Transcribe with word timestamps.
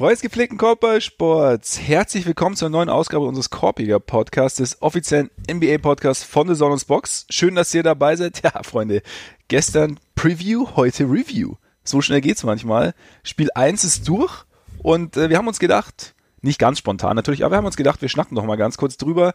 Freundes 0.00 0.22
gepflegten 0.22 0.56
Korbballsports, 0.56 1.78
herzlich 1.78 2.24
willkommen 2.24 2.56
zur 2.56 2.70
neuen 2.70 2.88
Ausgabe 2.88 3.26
unseres 3.26 3.50
Korbiger 3.50 4.00
Podcasts, 4.00 4.56
des 4.56 4.80
offiziellen 4.80 5.28
NBA 5.46 5.76
Podcasts 5.76 6.24
von 6.24 6.48
The 6.48 6.54
Sonus 6.54 6.86
Box. 6.86 7.26
Schön, 7.28 7.54
dass 7.54 7.74
ihr 7.74 7.82
dabei 7.82 8.16
seid. 8.16 8.42
Ja, 8.42 8.62
Freunde, 8.62 9.02
gestern 9.48 10.00
Preview, 10.14 10.68
heute 10.74 11.04
Review. 11.04 11.56
So 11.84 12.00
schnell 12.00 12.22
geht's 12.22 12.44
manchmal. 12.44 12.94
Spiel 13.24 13.50
1 13.54 13.84
ist 13.84 14.08
durch 14.08 14.46
und 14.78 15.18
äh, 15.18 15.28
wir 15.28 15.36
haben 15.36 15.48
uns 15.48 15.58
gedacht, 15.58 16.14
nicht 16.40 16.58
ganz 16.58 16.78
spontan 16.78 17.14
natürlich, 17.14 17.44
aber 17.44 17.52
wir 17.52 17.58
haben 17.58 17.66
uns 17.66 17.76
gedacht, 17.76 18.00
wir 18.00 18.08
schnacken 18.08 18.34
noch 18.34 18.46
mal 18.46 18.56
ganz 18.56 18.78
kurz 18.78 18.96
drüber. 18.96 19.34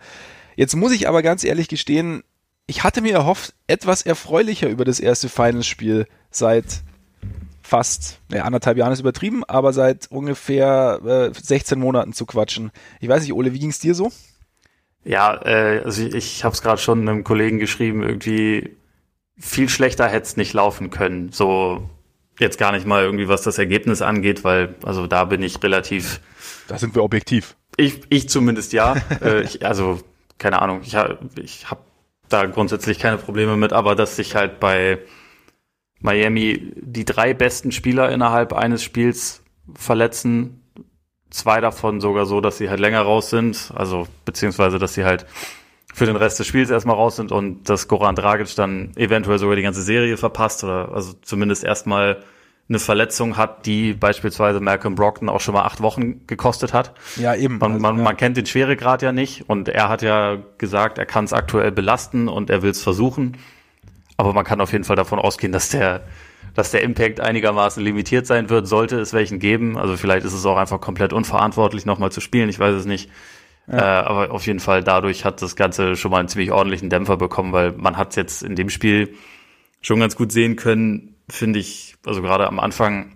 Jetzt 0.55 0.75
muss 0.75 0.93
ich 0.93 1.07
aber 1.07 1.21
ganz 1.21 1.43
ehrlich 1.43 1.67
gestehen, 1.67 2.23
ich 2.65 2.83
hatte 2.83 3.01
mir 3.01 3.13
erhofft, 3.13 3.53
etwas 3.67 4.01
erfreulicher 4.01 4.69
über 4.69 4.83
das 4.83 4.99
erste 4.99 5.29
Finals-Spiel 5.29 6.07
seit 6.31 6.81
fast 7.65 8.19
ja, 8.31 8.43
anderthalb 8.43 8.77
Jahren 8.77 8.93
ist 8.93 8.99
übertrieben, 8.99 9.43
aber 9.43 9.73
seit 9.73 10.11
ungefähr 10.11 11.01
äh, 11.03 11.33
16 11.33 11.79
Monaten 11.79 12.13
zu 12.13 12.25
quatschen. 12.25 12.71
Ich 12.99 13.09
weiß 13.09 13.23
nicht, 13.23 13.33
Ole, 13.33 13.53
wie 13.53 13.59
ging's 13.59 13.79
dir 13.79 13.95
so? 13.95 14.11
Ja, 15.03 15.33
äh, 15.43 15.81
also 15.83 16.03
ich, 16.03 16.13
ich 16.13 16.43
habe 16.43 16.53
es 16.53 16.61
gerade 16.61 16.79
schon 16.79 17.07
einem 17.07 17.23
Kollegen 17.23 17.57
geschrieben, 17.59 18.03
irgendwie 18.03 18.75
viel 19.37 19.67
schlechter 19.67 20.07
hätte 20.07 20.27
es 20.27 20.37
nicht 20.37 20.53
laufen 20.53 20.91
können. 20.91 21.31
So 21.31 21.89
jetzt 22.39 22.59
gar 22.59 22.71
nicht 22.71 22.85
mal 22.85 23.03
irgendwie, 23.03 23.27
was 23.27 23.41
das 23.41 23.57
Ergebnis 23.57 24.01
angeht, 24.01 24.43
weil 24.43 24.75
also 24.83 25.07
da 25.07 25.25
bin 25.25 25.41
ich 25.41 25.61
relativ. 25.63 26.21
Da 26.67 26.77
sind 26.77 26.93
wir 26.93 27.03
objektiv. 27.03 27.55
Ich, 27.77 28.01
ich 28.09 28.29
zumindest 28.29 28.73
ja. 28.73 28.95
äh, 29.21 29.41
ich, 29.41 29.65
also 29.65 29.99
keine 30.37 30.61
Ahnung. 30.61 30.81
Ich, 30.83 30.95
ich 31.35 31.69
habe 31.69 31.81
da 32.29 32.45
grundsätzlich 32.45 32.99
keine 32.99 33.17
Probleme 33.17 33.57
mit, 33.57 33.73
aber 33.73 33.95
dass 33.95 34.15
sich 34.15 34.35
halt 34.35 34.59
bei 34.59 34.99
Miami 36.05 36.71
die 36.75 37.03
drei 37.03 37.33
besten 37.33 37.71
Spieler 37.71 38.11
innerhalb 38.11 38.53
eines 38.53 38.83
Spiels 38.83 39.43
verletzen. 39.73 40.61
Zwei 41.29 41.59
davon 41.59 41.99
sogar 41.99 42.25
so, 42.25 42.39
dass 42.39 42.57
sie 42.57 42.69
halt 42.69 42.79
länger 42.79 43.01
raus 43.01 43.29
sind, 43.29 43.73
also 43.75 44.07
beziehungsweise, 44.23 44.79
dass 44.79 44.93
sie 44.93 45.03
halt 45.03 45.25
für 45.93 46.05
den 46.05 46.15
Rest 46.15 46.39
des 46.39 46.47
Spiels 46.47 46.69
erstmal 46.69 46.95
raus 46.95 47.15
sind 47.15 47.31
und 47.31 47.69
dass 47.69 47.87
Goran 47.87 48.15
Dragic 48.15 48.53
dann 48.55 48.91
eventuell 48.95 49.39
sogar 49.39 49.55
die 49.55 49.61
ganze 49.61 49.81
Serie 49.81 50.17
verpasst 50.17 50.63
oder 50.63 50.93
also 50.93 51.13
zumindest 51.21 51.63
erstmal 51.63 52.23
eine 52.67 52.79
Verletzung 52.79 53.37
hat, 53.37 53.65
die 53.65 53.93
beispielsweise 53.93 54.59
Malcolm 54.59 54.95
Brockton 54.95 55.29
auch 55.29 55.39
schon 55.39 55.53
mal 55.53 55.63
acht 55.63 55.81
Wochen 55.81 56.25
gekostet 56.25 56.73
hat. 56.73 56.93
Ja, 57.15 57.35
eben. 57.35 57.59
Man, 57.59 57.79
man, 57.79 57.85
also, 57.85 57.97
ja. 57.99 58.03
man 58.03 58.17
kennt 58.17 58.37
den 58.37 58.45
Schweregrad 58.45 59.01
ja 59.03 59.11
nicht 59.11 59.47
und 59.47 59.69
er 59.69 59.87
hat 59.87 60.01
ja 60.01 60.37
gesagt, 60.57 60.97
er 60.97 61.05
kann 61.05 61.25
es 61.25 61.33
aktuell 61.33 61.71
belasten 61.71 62.27
und 62.27 62.49
er 62.49 62.61
will 62.61 62.71
es 62.71 62.81
versuchen. 62.81 63.37
Aber 64.17 64.33
man 64.33 64.45
kann 64.45 64.61
auf 64.61 64.71
jeden 64.71 64.83
Fall 64.83 64.95
davon 64.95 65.19
ausgehen, 65.19 65.51
dass 65.51 65.69
der, 65.69 66.05
dass 66.53 66.71
der 66.71 66.81
Impact 66.81 67.19
einigermaßen 67.19 67.83
limitiert 67.83 68.25
sein 68.27 68.49
wird, 68.49 68.67
sollte 68.67 68.99
es 68.99 69.13
welchen 69.13 69.39
geben. 69.39 69.77
Also 69.77 69.97
vielleicht 69.97 70.25
ist 70.25 70.33
es 70.33 70.45
auch 70.45 70.57
einfach 70.57 70.79
komplett 70.79 71.13
unverantwortlich, 71.13 71.85
nochmal 71.85 72.11
zu 72.11 72.21
spielen. 72.21 72.49
Ich 72.49 72.59
weiß 72.59 72.75
es 72.75 72.85
nicht. 72.85 73.09
Ja. 73.67 73.77
Äh, 73.77 74.05
aber 74.05 74.31
auf 74.31 74.45
jeden 74.45 74.59
Fall 74.59 74.83
dadurch 74.83 75.25
hat 75.25 75.41
das 75.41 75.55
Ganze 75.55 75.95
schon 75.95 76.11
mal 76.11 76.19
einen 76.19 76.27
ziemlich 76.27 76.51
ordentlichen 76.51 76.89
Dämpfer 76.89 77.17
bekommen, 77.17 77.51
weil 77.51 77.71
man 77.73 77.97
hat 77.97 78.15
jetzt 78.15 78.43
in 78.43 78.55
dem 78.55 78.69
Spiel 78.69 79.15
schon 79.81 79.99
ganz 79.99 80.15
gut 80.15 80.31
sehen 80.31 80.55
können, 80.55 81.15
finde 81.29 81.59
ich, 81.59 81.95
also 82.05 82.21
gerade 82.21 82.47
am 82.47 82.59
Anfang, 82.59 83.13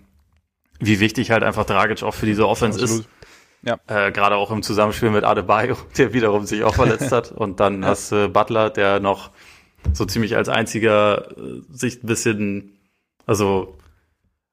wie 0.80 1.00
wichtig 1.00 1.32
halt 1.32 1.44
einfach 1.44 1.66
Dragic 1.66 2.04
auch 2.04 2.14
für 2.14 2.26
diese 2.26 2.48
Offense 2.48 2.82
Absolut. 2.82 3.06
ist. 3.06 3.10
Ja. 3.62 3.78
Äh, 3.88 4.12
gerade 4.12 4.38
auch 4.38 4.52
im 4.52 4.64
Zusammenspiel 4.64 5.10
mit 5.10 5.24
Adebayo, 5.24 5.76
der 5.98 6.14
wiederum 6.14 6.46
sich 6.46 6.64
auch 6.64 6.76
verletzt 6.76 7.12
hat. 7.12 7.32
Und 7.32 7.60
dann 7.60 7.84
ja. 7.84 7.90
hast 7.90 8.12
du 8.12 8.26
äh, 8.26 8.28
Butler, 8.28 8.70
der 8.70 9.00
noch 9.00 9.32
so 9.94 10.06
ziemlich 10.06 10.36
als 10.36 10.50
einziger 10.50 11.32
äh, 11.38 11.62
sich 11.72 12.04
ein 12.04 12.08
bisschen, 12.08 12.78
also 13.26 13.78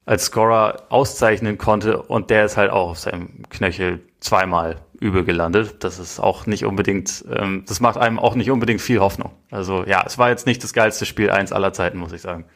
als 0.04 0.26
Scorer 0.26 0.84
auszeichnen 0.88 1.58
konnte 1.58 2.00
und 2.00 2.30
der 2.30 2.44
ist 2.44 2.56
halt 2.56 2.70
auch 2.70 2.90
auf 2.90 2.98
seinem 2.98 3.42
Knöchel 3.50 4.00
zweimal 4.20 4.76
übel 5.00 5.24
gelandet. 5.24 5.84
Das 5.84 5.98
ist 5.98 6.20
auch 6.20 6.46
nicht 6.46 6.64
unbedingt, 6.64 7.24
ähm, 7.30 7.64
das 7.66 7.80
macht 7.80 7.98
einem 7.98 8.18
auch 8.18 8.34
nicht 8.34 8.50
unbedingt 8.50 8.80
viel 8.80 9.00
Hoffnung. 9.00 9.32
Also 9.50 9.84
ja, 9.84 10.04
es 10.06 10.16
war 10.16 10.30
jetzt 10.30 10.46
nicht 10.46 10.62
das 10.62 10.72
geilste 10.72 11.06
Spiel 11.06 11.30
eins 11.30 11.52
aller 11.52 11.72
Zeiten, 11.72 11.98
muss 11.98 12.12
ich 12.12 12.22
sagen. 12.22 12.46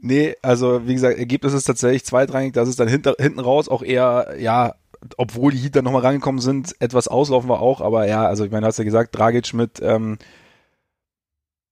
Nee, 0.00 0.36
also 0.42 0.86
wie 0.86 0.94
gesagt, 0.94 1.18
Ergebnis 1.18 1.52
ist 1.52 1.64
tatsächlich 1.64 2.04
zweitrangig, 2.04 2.52
dass 2.52 2.68
es 2.68 2.76
dann 2.76 2.88
hinter, 2.88 3.14
hinten 3.18 3.40
raus 3.40 3.68
auch 3.68 3.82
eher, 3.82 4.34
ja, 4.38 4.74
obwohl 5.16 5.52
die 5.52 5.58
Heat 5.58 5.76
dann 5.76 5.84
nochmal 5.84 6.02
rangekommen 6.02 6.40
sind, 6.40 6.74
etwas 6.80 7.08
auslaufen 7.08 7.48
war 7.48 7.60
auch, 7.60 7.80
aber 7.80 8.06
ja, 8.06 8.24
also 8.26 8.44
ich 8.44 8.50
meine, 8.50 8.62
du 8.62 8.66
hast 8.68 8.78
ja 8.78 8.84
gesagt, 8.84 9.16
Dragic 9.16 9.54
mit 9.54 9.80
ähm, 9.80 10.18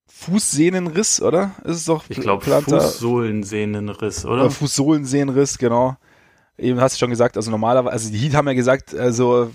Fußsehnenriss, 0.09 1.21
oder? 1.21 1.53
Ist 1.65 1.77
es 1.77 1.85
doch 1.85 2.05
Ich 2.09 2.21
glaube 2.21 2.45
Fußsohlensehnenriss, 2.45 4.25
oder? 4.25 4.43
oder? 4.43 4.51
Fußsohlensehnenriss, 4.51 5.59
genau. 5.59 5.97
Eben 6.59 6.81
hast 6.81 6.95
du 6.95 6.99
schon 7.01 7.11
gesagt, 7.11 7.37
also 7.37 7.51
normalerweise, 7.51 7.93
also 7.93 8.11
die 8.11 8.19
Heat 8.19 8.35
haben 8.35 8.49
ja 8.49 8.55
gesagt, 8.55 8.95
also 8.95 9.51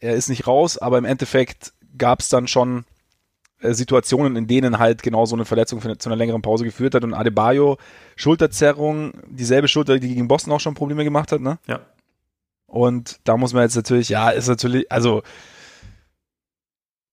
er 0.00 0.14
ist 0.14 0.28
nicht 0.28 0.46
raus, 0.46 0.76
aber 0.78 0.98
im 0.98 1.04
Endeffekt 1.04 1.72
gab 1.96 2.20
es 2.20 2.28
dann 2.28 2.48
schon 2.48 2.84
äh, 3.60 3.72
Situationen, 3.72 4.36
in 4.36 4.46
denen 4.46 4.78
halt 4.78 5.02
genau 5.02 5.24
so 5.24 5.36
eine 5.36 5.44
Verletzung 5.44 5.80
für, 5.80 5.96
zu 5.96 6.08
einer 6.08 6.16
längeren 6.16 6.42
Pause 6.42 6.64
geführt 6.64 6.94
hat 6.94 7.04
und 7.04 7.14
Adebayo 7.14 7.78
Schulterzerrung, 8.16 9.12
dieselbe 9.28 9.68
Schulter, 9.68 9.98
die 9.98 10.08
gegen 10.08 10.28
Boston 10.28 10.52
auch 10.52 10.60
schon 10.60 10.74
Probleme 10.74 11.04
gemacht 11.04 11.32
hat, 11.32 11.40
ne? 11.40 11.58
Ja. 11.66 11.80
Und 12.66 13.20
da 13.24 13.36
muss 13.36 13.52
man 13.52 13.62
jetzt 13.62 13.76
natürlich, 13.76 14.08
ja, 14.08 14.30
ist 14.30 14.48
natürlich, 14.48 14.90
also 14.90 15.22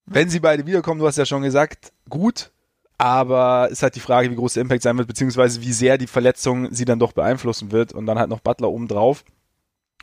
wenn 0.05 0.29
sie 0.29 0.39
beide 0.39 0.65
wiederkommen, 0.65 0.99
du 0.99 1.07
hast 1.07 1.17
ja 1.17 1.25
schon 1.25 1.43
gesagt, 1.43 1.93
gut, 2.09 2.51
aber 2.97 3.69
ist 3.71 3.83
halt 3.83 3.95
die 3.95 3.99
Frage, 3.99 4.29
wie 4.29 4.35
groß 4.35 4.53
der 4.53 4.61
Impact 4.61 4.83
sein 4.83 4.97
wird, 4.97 5.07
beziehungsweise 5.07 5.61
wie 5.61 5.73
sehr 5.73 5.97
die 5.97 6.07
Verletzung 6.07 6.71
sie 6.71 6.85
dann 6.85 6.99
doch 6.99 7.13
beeinflussen 7.13 7.71
wird 7.71 7.93
und 7.93 8.05
dann 8.05 8.19
halt 8.19 8.29
noch 8.29 8.41
Butler 8.41 8.69
oben 8.69 8.87
drauf. 8.87 9.23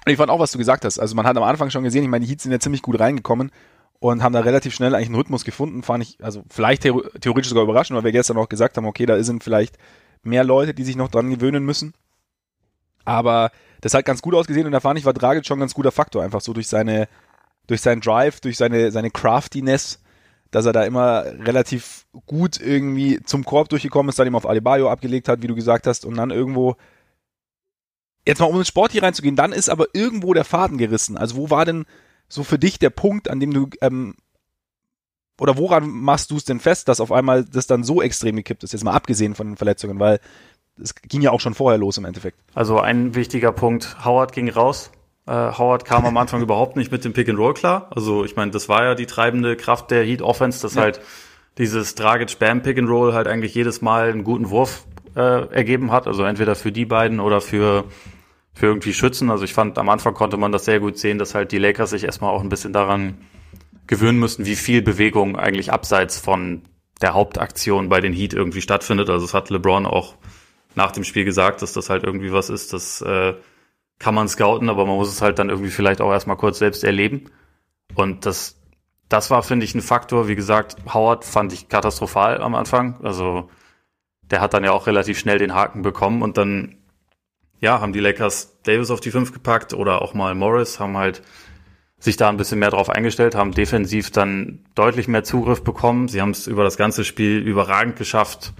Ich 0.07 0.17
fand 0.17 0.31
auch, 0.31 0.41
was 0.41 0.53
du 0.53 0.59
gesagt 0.59 0.85
hast. 0.85 0.99
Also 0.99 1.15
man 1.15 1.27
hat 1.27 1.37
am 1.37 1.43
Anfang 1.43 1.71
schon 1.71 1.85
gesehen, 1.85 2.03
ich 2.03 2.09
meine, 2.09 2.25
die 2.25 2.31
Heats 2.31 2.43
sind 2.43 2.53
ja 2.53 2.59
ziemlich 2.59 2.83
gut 2.83 2.99
reingekommen 2.99 3.53
und 4.01 4.23
haben 4.23 4.33
da 4.33 4.41
relativ 4.41 4.75
schnell 4.75 4.95
eigentlich 4.95 5.09
einen 5.09 5.17
Rhythmus 5.17 5.45
gefunden, 5.45 5.83
fand 5.83 6.05
ich, 6.05 6.19
also 6.23 6.43
vielleicht 6.49 6.83
theoretisch 6.83 7.49
sogar 7.49 7.65
überraschend, 7.65 7.97
weil 7.97 8.05
wir 8.05 8.13
gestern 8.13 8.37
auch 8.37 8.49
gesagt 8.49 8.77
haben, 8.77 8.87
okay, 8.87 9.07
da 9.07 9.23
sind 9.23 9.45
vielleicht 9.45 9.77
mehr 10.23 10.45
Leute, 10.45 10.75
die 10.75 10.85
sich 10.85 10.97
noch 10.97 11.09
dran 11.09 11.31
gewöhnen 11.31 11.65
müssen. 11.65 11.95
Aber 13.05 13.51
das 13.81 13.95
hat 13.95 14.05
ganz 14.05 14.23
gut 14.23 14.35
ausgesehen 14.35 14.67
und 14.67 14.73
da 14.73 14.81
fand 14.81 14.99
ich, 14.99 15.05
war 15.05 15.13
Dragic 15.13 15.47
schon 15.47 15.59
ein 15.59 15.61
ganz 15.61 15.75
guter 15.75 15.93
Faktor, 15.93 16.23
einfach 16.23 16.41
so 16.41 16.53
durch 16.53 16.69
seine, 16.69 17.09
durch 17.69 17.81
seinen 17.81 18.01
Drive, 18.01 18.41
durch 18.41 18.57
seine, 18.57 18.91
seine 18.91 19.11
Craftiness, 19.11 20.01
dass 20.51 20.67
er 20.67 20.73
da 20.73 20.85
immer 20.85 21.25
relativ 21.25 22.07
gut 22.27 22.61
irgendwie 22.61 23.23
zum 23.23 23.45
Korb 23.45 23.69
durchgekommen 23.69 24.09
ist, 24.09 24.19
dann 24.19 24.27
eben 24.27 24.37
auf 24.37 24.49
Adebayo 24.49 24.91
abgelegt 24.91 25.29
hat, 25.29 25.43
wie 25.43 25.47
du 25.47 25.55
gesagt 25.55 25.87
hast, 25.87 26.05
und 26.05 26.17
dann 26.17 26.31
irgendwo 26.31 26.77
jetzt 28.27 28.41
mal 28.41 28.47
um 28.47 28.59
ins 28.59 28.69
Sport 28.69 28.93
hier 28.93 29.03
reinzugehen, 29.03 29.37
dann 29.37 29.53
ist 29.53 29.69
aber 29.69 29.87
irgendwo 29.93 30.35
der 30.35 30.45
Faden 30.45 30.79
gerissen. 30.79 31.17
Also 31.17 31.37
wo 31.37 31.51
war 31.51 31.65
denn 31.65 31.85
so 32.29 32.43
für 32.45 32.59
dich 32.59 32.79
der 32.79 32.91
Punkt, 32.91 33.31
an 33.31 33.41
dem 33.41 33.53
du 33.53 33.69
ähm, 33.81 34.15
oder 35.41 35.57
woran 35.57 35.89
machst 35.89 36.31
du 36.31 36.37
es 36.37 36.45
denn 36.45 36.61
fest, 36.61 36.89
dass 36.89 37.01
auf 37.01 37.13
einmal 37.13 37.45
das 37.45 37.67
dann 37.67 37.85
so 37.85 38.03
extrem 38.03 38.37
gekippt 38.37 38.65
ist, 38.65 38.73
jetzt 38.73 38.85
mal 38.85 38.93
abgesehen 38.93 39.35
von 39.35 39.47
den 39.47 39.57
Verletzungen, 39.57 40.01
weil 40.01 40.21
es 40.81 40.95
ging 40.95 41.23
ja 41.23 41.31
auch 41.31 41.41
schon 41.41 41.55
vorher 41.55 41.79
los 41.79 41.97
im 41.99 42.05
Endeffekt. 42.05 42.39
Also 42.55 42.81
ein 42.81 43.15
wichtiger 43.15 43.53
Punkt, 43.53 44.05
Howard 44.05 44.33
ging 44.33 44.49
raus, 44.49 44.91
Howard 45.31 45.85
kam 45.85 46.05
am 46.07 46.17
Anfang 46.17 46.43
überhaupt 46.43 46.77
nicht 46.77 46.91
mit 46.91 47.05
dem 47.05 47.13
Pick 47.13 47.29
and 47.29 47.39
Roll 47.39 47.55
klar. 47.55 47.91
Also 47.95 48.25
ich 48.25 48.37
meine, 48.37 48.51
das 48.51 48.69
war 48.69 48.85
ja 48.85 48.95
die 48.95 49.07
treibende 49.07 49.57
Kraft 49.57 49.91
der 49.91 50.05
Heat 50.05 50.23
Offense, 50.23 50.63
dass 50.63 50.75
ja. 50.75 50.83
halt 50.83 51.01
dieses 51.59 51.95
Dragic 51.95 52.39
Bam 52.39 52.63
Pick 52.63 52.79
and 52.79 52.89
Roll 52.89 53.13
halt 53.13 53.27
eigentlich 53.27 53.55
jedes 53.55 53.83
Mal 53.83 54.11
einen 54.11 54.25
guten 54.25 54.51
Wurf 54.51 54.85
äh, 55.17 55.21
ergeben 55.53 55.93
hat. 55.93 56.07
Also 56.07 56.23
entweder 56.23 56.55
für 56.55 56.73
die 56.73 56.85
beiden 56.85 57.21
oder 57.21 57.41
für 57.41 57.85
für 58.59 58.67
irgendwie 58.67 58.93
Schützen. 58.93 59.31
Also 59.31 59.45
ich 59.45 59.55
fand, 59.55 59.79
am 59.79 59.89
Anfang 59.89 60.15
konnte 60.15 60.37
man 60.37 60.51
das 60.51 60.65
sehr 60.65 60.81
gut 60.81 60.99
sehen, 60.99 61.19
dass 61.19 61.35
halt 61.35 61.53
die 61.53 61.59
Lakers 61.59 61.91
sich 61.91 62.03
erstmal 62.03 62.35
auch 62.35 62.43
ein 62.43 62.49
bisschen 62.49 62.73
daran 62.73 63.19
gewöhnen 63.87 64.19
müssen, 64.19 64.47
wie 64.47 64.57
viel 64.57 64.83
Bewegung 64.83 65.37
eigentlich 65.37 65.73
abseits 65.73 66.19
von 66.19 66.63
der 67.01 67.15
Hauptaktion 67.15 67.89
bei 67.89 68.01
den 68.01 68.13
Heat 68.13 68.35
irgendwie 68.35 68.61
stattfindet. 68.61 69.11
Also 69.11 69.25
es 69.25 69.33
hat 69.33 69.51
LeBron 69.51 69.87
auch 69.87 70.17
nach 70.75 70.91
dem 70.91 71.05
Spiel 71.05 71.25
gesagt, 71.25 71.63
dass 71.63 71.73
das 71.73 71.89
halt 71.89 72.03
irgendwie 72.03 72.33
was 72.33 72.51
ist, 72.51 72.73
das 72.73 73.01
äh, 73.01 73.35
kann 73.99 74.15
man 74.15 74.29
scouten, 74.29 74.69
aber 74.69 74.87
man 74.87 74.97
muss 74.97 75.09
es 75.09 75.23
halt 75.23 75.39
dann 75.39 75.51
irgendwie 75.51 75.71
vielleicht 75.71 76.01
auch 76.01 76.13
erstmal 76.13 76.37
kurz 76.37 76.59
selbst 76.59 76.85
erleben. 76.85 77.31
Und 77.95 78.27
das, 78.27 78.61
das 79.09 79.31
war, 79.31 79.43
finde 79.43 79.65
ich, 79.65 79.75
ein 79.75 79.83
Faktor. 79.83 80.29
Wie 80.29 80.37
gesagt, 80.37 80.77
Howard 80.93 81.25
fand 81.25 81.53
ich 81.53 81.69
katastrophal 81.69 82.41
am 82.41 82.55
Anfang. 82.55 83.01
Also 83.03 83.49
der 84.31 84.41
hat 84.41 84.55
dann 84.55 84.65
ja 84.65 84.73
auch 84.73 84.87
relativ 84.87 85.19
schnell 85.19 85.39
den 85.39 85.55
Haken 85.55 85.83
bekommen 85.83 86.23
und 86.23 86.37
dann, 86.37 86.77
ja, 87.61 87.81
haben 87.81 87.93
die 87.93 88.01
Lakers 88.01 88.61
Davis 88.63 88.91
auf 88.91 89.01
die 89.01 89.11
5 89.11 89.33
gepackt 89.33 89.75
oder 89.75 90.03
auch 90.03 90.15
mal 90.15 90.35
Morris, 90.35 90.79
haben 90.79 90.97
halt 90.97 91.23
sich 91.99 92.17
da 92.17 92.29
ein 92.29 92.37
bisschen 92.37 92.61
mehr 92.61 92.71
drauf 92.71 92.91
eingestellt, 92.91 93.35
haben 93.35 93.53
defensiv 93.53 94.13
dann 94.13 94.65
deutlich 94.77 95.09
mehr 95.09 95.25
Zugriff 95.25 95.65
bekommen. 95.65 96.07
Sie 96.07 96.21
haben 96.21 96.31
es 96.31 96.47
über 96.47 96.63
das 96.63 96.77
ganze 96.77 97.05
Spiel 97.05 97.39
überragend 97.39 97.97
geschafft, 97.97 98.53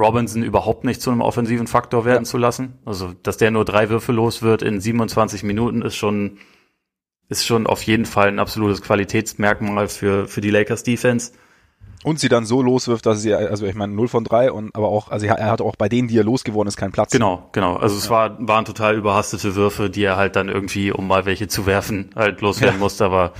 Robinson 0.00 0.42
überhaupt 0.42 0.84
nicht 0.84 1.02
zu 1.02 1.10
einem 1.10 1.20
offensiven 1.20 1.66
Faktor 1.66 2.04
werden 2.04 2.24
ja. 2.24 2.30
zu 2.30 2.38
lassen. 2.38 2.78
Also, 2.84 3.12
dass 3.22 3.36
der 3.36 3.50
nur 3.50 3.64
drei 3.64 3.90
Würfe 3.90 4.12
los 4.12 4.42
wird 4.42 4.62
in 4.62 4.80
27 4.80 5.42
Minuten 5.42 5.82
ist 5.82 5.96
schon, 5.96 6.38
ist 7.28 7.46
schon 7.46 7.66
auf 7.66 7.82
jeden 7.82 8.06
Fall 8.06 8.28
ein 8.28 8.38
absolutes 8.38 8.82
Qualitätsmerkmal 8.82 9.88
für, 9.88 10.26
für 10.26 10.40
die 10.40 10.50
Lakers 10.50 10.82
Defense. 10.82 11.32
Und 12.02 12.18
sie 12.18 12.30
dann 12.30 12.46
so 12.46 12.62
loswirft, 12.62 13.04
dass 13.04 13.20
sie, 13.20 13.34
also 13.34 13.66
ich 13.66 13.74
meine, 13.74 13.92
0 13.92 14.08
von 14.08 14.24
3 14.24 14.52
und 14.52 14.74
aber 14.74 14.88
auch, 14.88 15.10
also 15.10 15.26
er 15.26 15.50
hat 15.50 15.60
auch 15.60 15.76
bei 15.76 15.90
denen, 15.90 16.08
die 16.08 16.16
er 16.16 16.24
losgeworden 16.24 16.66
ist, 16.66 16.78
keinen 16.78 16.92
Platz. 16.92 17.12
Genau, 17.12 17.50
genau. 17.52 17.76
Also 17.76 17.96
es 17.96 18.06
ja. 18.06 18.10
war, 18.10 18.48
waren 18.48 18.64
total 18.64 18.96
überhastete 18.96 19.54
Würfe, 19.54 19.90
die 19.90 20.02
er 20.04 20.16
halt 20.16 20.34
dann 20.34 20.48
irgendwie, 20.48 20.92
um 20.92 21.06
mal 21.06 21.26
welche 21.26 21.46
zu 21.46 21.66
werfen, 21.66 22.10
halt 22.16 22.40
loswerden 22.40 22.76
ja. 22.76 22.80
musste, 22.80 23.04
aber 23.04 23.34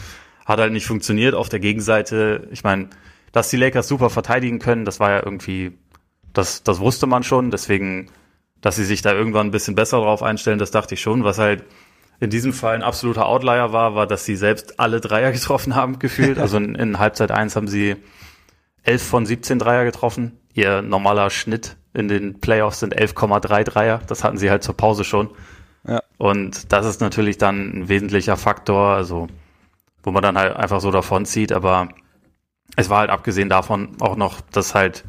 hat 0.45 0.59
halt 0.61 0.75
nicht 0.75 0.85
funktioniert. 0.85 1.35
Auf 1.35 1.49
der 1.49 1.59
Gegenseite, 1.59 2.49
ich 2.51 2.62
meine, 2.62 2.91
dass 3.33 3.49
die 3.49 3.57
Lakers 3.57 3.89
super 3.89 4.11
verteidigen 4.11 4.59
können, 4.59 4.85
das 4.85 5.01
war 5.01 5.11
ja 5.11 5.23
irgendwie, 5.25 5.79
das, 6.32 6.62
das 6.62 6.81
wusste 6.81 7.06
man 7.06 7.23
schon, 7.23 7.50
deswegen, 7.50 8.11
dass 8.61 8.77
sie 8.77 8.85
sich 8.85 9.03
da 9.03 9.12
irgendwann 9.12 9.49
ein 9.49 9.53
bisschen 9.53 9.75
besser 9.75 9.99
drauf 9.99 10.23
einstellen, 10.23 10.59
das 10.59 10.71
dachte 10.71 10.94
ich 10.94 11.00
schon, 11.00 11.25
was 11.25 11.38
halt 11.38 11.65
in 12.21 12.31
diesem 12.31 12.53
Fall 12.53 12.75
ein 12.75 12.82
absoluter 12.82 13.27
Outlier 13.27 13.73
war, 13.73 13.94
war, 13.94 14.06
dass 14.06 14.25
sie 14.25 14.37
selbst 14.37 14.79
alle 14.79 15.00
Dreier 15.00 15.32
getroffen 15.32 15.75
haben, 15.75 15.99
gefühlt. 15.99 16.38
Also 16.38 16.59
in, 16.59 16.75
in 16.75 16.99
Halbzeit 16.99 17.31
eins 17.31 17.56
haben 17.56 17.69
sie 17.69 17.97
11 18.85 19.03
von 19.03 19.27
17 19.27 19.59
Dreier 19.59 19.85
getroffen. 19.85 20.38
Ihr 20.53 20.82
normaler 20.82 21.31
Schnitt 21.31 21.77
in 21.94 22.09
den 22.09 22.41
Playoffs 22.41 22.81
sind 22.81 22.97
11,3 22.97 23.65
Dreier. 23.65 24.00
Das 24.06 24.23
hatten 24.23 24.37
sie 24.37 24.50
halt 24.50 24.62
zur 24.62 24.76
Pause 24.76 25.05
schon. 25.05 25.31
Ja. 25.87 26.03
Und 26.19 26.73
das 26.73 26.87
ist 26.87 27.00
natürlich 27.00 27.38
dann 27.38 27.71
ein 27.71 27.88
wesentlicher 27.88 28.37
Faktor, 28.37 28.94
also 28.94 29.29
wo 30.03 30.11
man 30.11 30.23
dann 30.23 30.38
halt 30.38 30.56
einfach 30.56 30.81
so 30.81 30.91
davon 30.91 31.25
zieht. 31.25 31.53
Aber 31.53 31.88
es 32.76 32.91
war 32.91 32.99
halt 32.99 33.11
abgesehen 33.11 33.49
davon 33.49 33.97
auch 34.00 34.17
noch, 34.17 34.41
dass 34.41 34.75
halt 34.75 35.05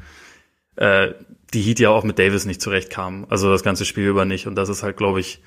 äh, 0.82 1.14
die 1.54 1.62
Heat 1.62 1.80
ja 1.80 1.90
auch 1.90 2.04
mit 2.04 2.18
Davis 2.18 2.46
nicht 2.46 2.62
zurechtkamen. 2.62 3.28
Also 3.30 3.52
das 3.52 3.64
ganze 3.64 3.86
Spiel 3.86 4.08
über 4.08 4.26
nicht. 4.26 4.48
Und 4.48 4.56
das 4.56 4.68
ist 4.68 4.82
halt, 4.82 4.98
glaube 4.98 5.20
ich, 5.20 5.44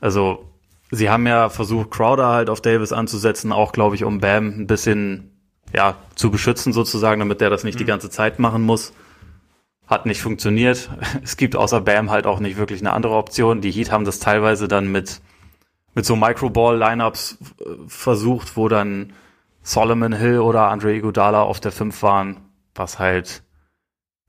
also 0.00 0.50
sie 0.90 1.10
haben 1.10 1.26
ja 1.26 1.50
versucht, 1.50 1.90
Crowder 1.90 2.28
halt 2.28 2.48
auf 2.48 2.62
Davis 2.62 2.92
anzusetzen, 2.92 3.52
auch 3.52 3.72
glaube 3.72 3.96
ich, 3.96 4.04
um 4.04 4.20
Bam 4.20 4.60
ein 4.60 4.66
bisschen 4.66 5.32
ja, 5.74 5.96
zu 6.14 6.30
beschützen 6.30 6.72
sozusagen, 6.72 7.18
damit 7.18 7.40
der 7.40 7.50
das 7.50 7.64
nicht 7.64 7.74
mhm. 7.74 7.80
die 7.80 7.84
ganze 7.84 8.08
Zeit 8.08 8.38
machen 8.38 8.62
muss. 8.62 8.94
Hat 9.86 10.06
nicht 10.06 10.22
funktioniert. 10.22 10.90
Es 11.22 11.36
gibt 11.36 11.54
außer 11.54 11.82
Bam 11.82 12.10
halt 12.10 12.26
auch 12.26 12.40
nicht 12.40 12.56
wirklich 12.56 12.80
eine 12.80 12.94
andere 12.94 13.14
Option. 13.14 13.60
Die 13.60 13.70
Heat 13.70 13.92
haben 13.92 14.06
das 14.06 14.20
teilweise 14.20 14.68
dann 14.68 14.90
mit, 14.90 15.20
mit 15.94 16.06
so 16.06 16.16
Microball-Lineups 16.16 17.38
äh, 17.60 17.64
versucht, 17.88 18.56
wo 18.56 18.68
dann 18.68 19.12
Solomon 19.62 20.14
Hill 20.14 20.38
oder 20.38 20.68
Andre 20.68 20.94
Iguodala 20.94 21.42
auf 21.42 21.60
der 21.60 21.72
5 21.72 22.02
waren, 22.02 22.36
was 22.74 22.98
halt 22.98 23.42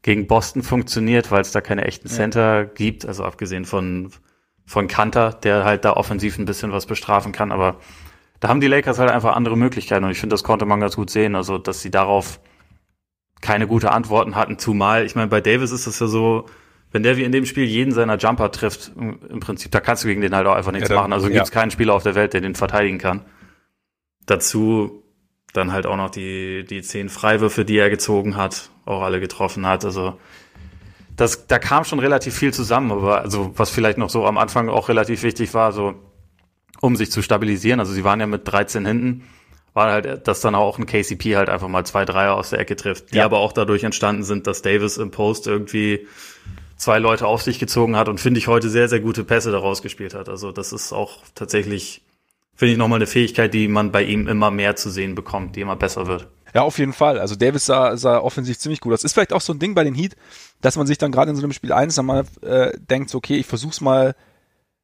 gegen 0.08 0.26
Boston 0.26 0.64
funktioniert, 0.64 1.32
weil 1.32 1.42
es 1.42 1.52
da 1.52 1.60
keine 1.60 1.84
echten 1.84 2.08
Center 2.08 2.60
ja. 2.60 2.64
gibt, 2.64 3.06
also 3.06 3.26
abgesehen 3.26 3.66
von, 3.66 4.10
von 4.66 4.88
Kanter, 4.88 5.34
der 5.34 5.66
halt 5.66 5.84
da 5.84 5.92
offensiv 5.92 6.40
ein 6.40 6.46
bisschen 6.46 6.72
was 6.72 6.86
bestrafen 6.86 7.34
kann, 7.34 7.52
aber 7.52 7.76
da 8.40 8.48
haben 8.48 8.62
die 8.62 8.68
Lakers 8.68 9.00
halt 9.00 9.12
einfach 9.12 9.36
andere 9.36 9.58
Möglichkeiten 9.58 10.06
und 10.06 10.12
ich 10.12 10.20
finde, 10.22 10.34
das 10.34 10.46
konnte 10.46 10.66
man 10.66 10.80
ganz 10.80 10.96
gut 10.96 11.10
sehen, 11.10 11.36
also 11.36 11.58
dass 11.58 11.82
sie 11.82 11.92
darauf 11.92 12.40
keine 13.42 13.68
gute 13.68 13.92
Antworten 13.92 14.38
hatten, 14.38 14.58
zumal, 14.58 15.06
ich 15.06 15.16
meine, 15.16 15.28
bei 15.28 15.42
Davis 15.42 15.72
ist 15.72 15.88
es 15.88 16.00
ja 16.00 16.08
so, 16.08 16.46
wenn 16.94 17.04
der 17.04 17.18
wie 17.18 17.26
in 17.26 17.34
dem 17.34 17.46
Spiel 17.46 17.66
jeden 17.66 17.92
seiner 17.92 18.16
Jumper 18.16 18.50
trifft, 18.54 18.94
im 18.96 19.42
Prinzip, 19.42 19.74
da 19.74 19.82
kannst 19.82 20.06
du 20.06 20.08
gegen 20.08 20.22
den 20.22 20.34
halt 20.34 20.48
auch 20.48 20.56
einfach 20.56 20.72
nichts 20.72 20.88
ja, 20.88 20.96
dann, 20.96 21.04
machen. 21.04 21.12
Also 21.12 21.28
ja. 21.28 21.34
gibt 21.34 21.44
es 21.48 21.52
keinen 21.52 21.72
Spieler 21.72 21.94
auf 21.94 22.04
der 22.04 22.16
Welt, 22.16 22.32
der 22.32 22.40
den 22.40 22.56
verteidigen 22.56 22.98
kann. 22.98 23.26
Dazu 24.26 25.04
dann 25.58 25.74
halt 25.74 25.86
auch 25.86 25.98
noch 25.98 26.10
die, 26.10 26.64
die 26.64 26.82
zehn 26.82 27.10
Freiwürfe, 27.10 27.66
die 27.66 27.78
er 27.78 27.90
gezogen 27.90 28.38
hat, 28.38 28.70
auch 28.86 29.02
alle 29.02 29.20
getroffen 29.20 29.68
hat. 29.68 29.84
Also 29.84 30.18
das, 31.16 31.48
da 31.48 31.60
kam 31.60 31.84
schon 31.84 32.00
relativ 32.00 32.36
viel 32.36 32.54
zusammen, 32.54 32.92
aber 32.92 33.22
also 33.22 33.52
was 33.58 33.70
vielleicht 33.70 33.98
noch 33.98 34.10
so 34.10 34.26
am 34.26 34.38
Anfang 34.38 34.70
auch 34.70 34.88
relativ 34.88 35.24
wichtig 35.24 35.54
war, 35.54 35.72
so 35.72 35.96
um 36.80 36.96
sich 36.96 37.12
zu 37.12 37.22
stabilisieren. 37.22 37.80
Also 37.80 37.92
sie 37.92 38.04
waren 38.04 38.20
ja 38.20 38.28
mit 38.28 38.48
13 38.48 38.86
hinten, 38.86 39.24
war 39.74 39.92
halt, 39.92 40.28
dass 40.28 40.42
dann 40.42 40.56
auch 40.56 40.78
ein 40.80 40.86
KCP 40.86 41.36
halt 41.36 41.50
einfach 41.50 41.68
mal 41.68 41.86
zwei 41.86 42.06
Dreier 42.06 42.36
aus 42.36 42.52
der 42.52 42.60
Ecke 42.60 42.76
trifft, 42.76 43.14
die 43.14 43.18
ja. 43.18 43.26
aber 43.26 43.40
auch 43.40 43.52
dadurch 43.52 43.84
entstanden 43.84 44.24
sind, 44.24 44.48
dass 44.48 44.62
Davis 44.62 44.98
im 44.98 45.12
Post 45.12 45.48
irgendwie 45.48 46.08
zwei 46.78 47.00
Leute 47.00 47.26
auf 47.26 47.42
sich 47.42 47.60
gezogen 47.60 47.96
hat 47.96 48.08
und 48.08 48.20
finde 48.20 48.40
ich 48.40 48.48
heute 48.48 48.70
sehr, 48.70 48.88
sehr 48.88 49.00
gute 49.00 49.24
Pässe 49.24 49.52
daraus 49.52 49.82
gespielt 49.82 50.14
hat. 50.14 50.30
Also 50.30 50.52
das 50.52 50.72
ist 50.72 50.94
auch 50.94 51.24
tatsächlich, 51.34 52.02
finde 52.58 52.74
ich 52.74 52.78
nochmal 52.78 52.98
eine 52.98 53.08
Fähigkeit, 53.08 53.54
die 53.54 53.68
man 53.68 53.92
bei 53.92 54.04
ihm 54.04 54.28
immer 54.28 54.52
mehr 54.52 54.76
zu 54.76 54.90
sehen 54.90 55.16
bekommt, 55.16 55.56
die 55.56 55.62
immer 55.62 55.76
besser 55.76 56.08
wird. 56.08 56.28
Ja, 56.54 56.64
auf 56.64 56.80
jeden 56.80 56.94
Fall. 56.94 57.20
Also 57.20 57.36
Davis 57.36 57.66
sah, 57.66 57.96
sah 57.98 58.20
offensiv 58.20 58.58
ziemlich 58.58 58.82
gut. 58.82 58.92
Das 58.92 59.04
ist 59.04 59.14
vielleicht 59.14 59.32
auch 59.32 59.42
so 59.42 59.54
ein 59.54 59.60
Ding 59.60 59.76
bei 59.76 59.84
den 59.84 59.94
Heat, 59.94 60.16
dass 60.60 60.76
man 60.76 60.88
sich 60.88 60.98
dann 60.98 61.12
gerade 61.12 61.30
in 61.30 61.36
so 61.36 61.44
einem 61.44 61.54
Spiel 61.54 61.72
eins 61.72 61.96
dann 61.96 62.08
mal 62.08 62.26
äh, 62.42 62.72
denkt, 62.78 63.12
so, 63.12 63.20
okay, 63.20 63.36
ich 63.36 63.46
versuch's 63.46 63.80
mal 63.80 64.16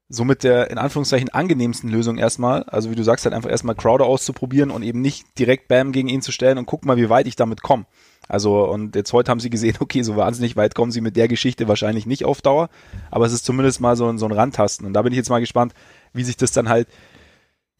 so 0.07 0.23
mit 0.23 0.43
der 0.43 0.69
in 0.69 0.77
Anführungszeichen 0.77 1.29
angenehmsten 1.29 1.89
Lösung 1.89 2.17
erstmal, 2.17 2.63
also 2.63 2.91
wie 2.91 2.95
du 2.95 3.03
sagst, 3.03 3.25
halt 3.25 3.33
einfach 3.33 3.49
erstmal 3.49 3.73
Crowder 3.73 4.05
auszuprobieren 4.05 4.69
und 4.69 4.83
eben 4.83 5.01
nicht 5.01 5.39
direkt 5.39 5.67
Bam 5.67 5.91
gegen 5.91 6.09
ihn 6.09 6.21
zu 6.21 6.31
stellen 6.31 6.59
und 6.59 6.67
guck 6.67 6.85
mal, 6.85 6.97
wie 6.97 7.09
weit 7.09 7.25
ich 7.25 7.35
damit 7.35 7.63
komme. 7.63 7.85
Also 8.27 8.65
und 8.69 8.95
jetzt 8.95 9.11
heute 9.11 9.31
haben 9.31 9.39
sie 9.39 9.49
gesehen, 9.49 9.77
okay, 9.79 10.03
so 10.03 10.15
wahnsinnig 10.15 10.55
weit 10.55 10.75
kommen 10.75 10.91
sie 10.91 11.01
mit 11.01 11.15
der 11.15 11.27
Geschichte 11.27 11.67
wahrscheinlich 11.67 12.05
nicht 12.05 12.25
auf 12.25 12.41
Dauer, 12.41 12.69
aber 13.09 13.25
es 13.25 13.33
ist 13.33 13.45
zumindest 13.45 13.81
mal 13.81 13.95
so, 13.95 14.15
so 14.17 14.25
ein 14.25 14.31
Randtasten 14.31 14.85
und 14.85 14.93
da 14.93 15.01
bin 15.01 15.13
ich 15.13 15.17
jetzt 15.17 15.29
mal 15.29 15.39
gespannt, 15.39 15.73
wie 16.13 16.23
sich 16.23 16.37
das 16.37 16.51
dann 16.51 16.69
halt 16.69 16.87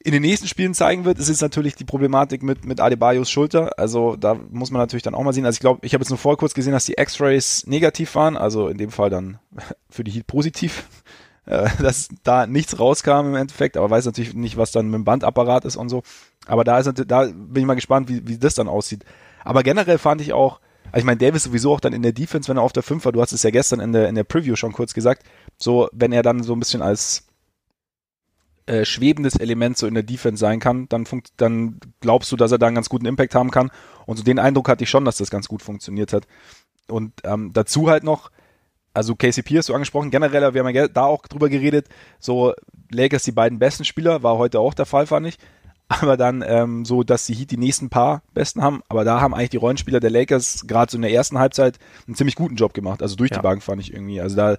in 0.04 0.12
den 0.12 0.22
nächsten 0.22 0.48
Spielen 0.48 0.74
zeigen 0.74 1.06
wird, 1.06 1.18
ist 1.18 1.30
jetzt 1.30 1.42
natürlich 1.42 1.76
die 1.76 1.86
Problematik 1.86 2.44
mit, 2.44 2.66
mit 2.66 2.82
Adebayos 2.82 3.30
Schulter. 3.30 3.80
Also 3.80 4.16
da 4.18 4.36
muss 4.52 4.70
man 4.70 4.82
natürlich 4.82 5.04
dann 5.04 5.16
auch 5.16 5.24
mal 5.24 5.34
sehen. 5.34 5.46
Also 5.46 5.56
ich 5.56 5.62
glaube, 5.62 5.86
ich 5.86 5.94
habe 5.94 6.02
jetzt 6.02 6.10
nur 6.10 6.18
vor 6.18 6.38
kurz 6.38 6.54
gesehen, 6.54 6.74
dass 6.74 6.86
die 6.86 6.96
X-Rays 6.98 7.66
negativ 7.68 8.14
waren, 8.16 8.36
also 8.36 8.68
in 8.68 8.78
dem 8.78 8.92
Fall 8.92 9.10
dann 9.10 9.40
für 9.90 10.04
die 10.04 10.12
Heat 10.12 10.28
positiv 10.28 10.86
äh, 11.46 11.70
dass 11.82 12.10
da 12.24 12.48
nichts 12.48 12.80
rauskam 12.80 13.28
im 13.28 13.36
Endeffekt, 13.36 13.78
aber 13.78 13.90
weiß 13.90 14.06
natürlich 14.06 14.34
nicht, 14.34 14.58
was 14.58 14.72
dann 14.72 14.88
mit 14.88 14.96
dem 14.96 15.04
Bandapparat 15.04 15.66
ist 15.66 15.76
und 15.76 15.90
so. 15.90 16.04
Aber 16.46 16.64
da 16.64 16.80
ist 16.80 16.92
da 17.08 17.26
bin 17.26 17.62
ich 17.62 17.66
mal 17.66 17.74
gespannt, 17.76 18.10
wie, 18.10 18.28
wie 18.28 18.38
das 18.38 18.56
dann 18.56 18.68
aussieht. 18.68 19.04
Aber 19.44 19.64
generell 19.64 19.98
fand 19.98 20.22
ich 20.22 20.34
auch, 20.34 20.60
also 20.92 21.00
ich 21.00 21.06
meine, 21.06 21.18
Davis 21.18 21.44
sowieso 21.44 21.74
auch 21.74 21.80
dann 21.80 21.94
in 21.94 22.02
der 22.02 22.14
Defense, 22.14 22.50
wenn 22.50 22.58
er 22.58 22.64
auf 22.64 22.74
der 22.74 22.84
5 22.84 23.04
war, 23.06 23.12
du 23.12 23.22
hast 23.22 23.34
es 23.34 23.44
ja 23.44 23.50
gestern 23.50 23.80
in 23.80 23.92
der, 23.92 24.08
in 24.08 24.16
der 24.16 24.24
Preview 24.24 24.56
schon 24.56 24.74
kurz 24.74 24.94
gesagt, 24.94 25.24
so, 25.58 25.90
wenn 25.92 26.12
er 26.12 26.24
dann 26.24 26.44
so 26.44 26.54
ein 26.54 26.60
bisschen 26.60 26.82
als 26.82 27.26
äh, 28.66 28.86
schwebendes 28.86 29.36
Element 29.36 29.78
so 29.78 29.88
in 29.88 29.94
der 29.94 30.04
Defense 30.04 30.40
sein 30.40 30.60
kann, 30.60 30.88
dann, 30.90 31.06
funkt, 31.06 31.32
dann 31.38 31.80
glaubst 32.00 32.32
du, 32.32 32.36
dass 32.36 32.52
er 32.52 32.58
da 32.58 32.68
einen 32.68 32.76
ganz 32.76 32.90
guten 32.90 33.06
Impact 33.06 33.36
haben 33.36 33.52
kann. 33.52 33.72
Und 34.06 34.18
so 34.18 34.24
den 34.24 34.40
Eindruck 34.40 34.70
hatte 34.70 34.84
ich 34.84 34.90
schon, 34.90 35.06
dass 35.06 35.18
das 35.18 35.30
ganz 35.30 35.48
gut 35.48 35.62
funktioniert 35.62 36.14
hat. 36.14 36.28
Und 36.88 37.14
ähm, 37.24 37.52
dazu 37.54 37.90
halt 37.90 38.04
noch, 38.04 38.32
also 38.94 39.16
KCP 39.16 39.58
hast 39.58 39.70
du 39.70 39.74
angesprochen, 39.74 40.12
generell, 40.12 40.54
wir 40.54 40.64
haben 40.64 40.76
ja 40.76 40.88
da 40.88 41.06
auch 41.06 41.24
drüber 41.28 41.50
geredet, 41.50 41.88
so 42.20 42.54
Lakers 42.92 43.24
die 43.24 43.32
beiden 43.32 43.60
besten 43.60 43.86
Spieler, 43.86 44.24
war 44.24 44.38
heute 44.38 44.60
auch 44.60 44.74
der 44.74 44.86
Fall, 44.86 45.08
fand 45.08 45.28
ich. 45.28 45.38
Aber 45.90 46.18
dann 46.18 46.44
ähm, 46.48 46.86
so, 46.86 47.04
dass 47.04 47.26
die 47.26 47.34
Heat 47.34 47.52
die 47.52 47.58
nächsten 47.58 47.90
paar 47.90 48.24
besten 48.34 48.62
haben, 48.62 48.82
aber 48.88 49.04
da 49.04 49.20
haben 49.20 49.34
eigentlich 49.34 49.50
die 49.50 49.58
Rollenspieler 49.58 50.00
der 50.00 50.10
Lakers 50.10 50.66
gerade 50.68 50.92
so 50.92 50.98
in 50.98 51.02
der 51.02 51.12
ersten 51.12 51.38
Halbzeit 51.38 51.78
einen 52.08 52.16
ziemlich 52.16 52.36
guten 52.36 52.56
Job 52.56 52.74
gemacht. 52.74 53.02
Also 53.02 53.16
durch 53.16 53.32
ja. 53.32 53.38
die 53.38 53.44
Bank 53.44 53.62
fand 53.62 53.82
ich 53.82 53.94
irgendwie. 53.94 54.22
Also 54.22 54.36
da 54.36 54.56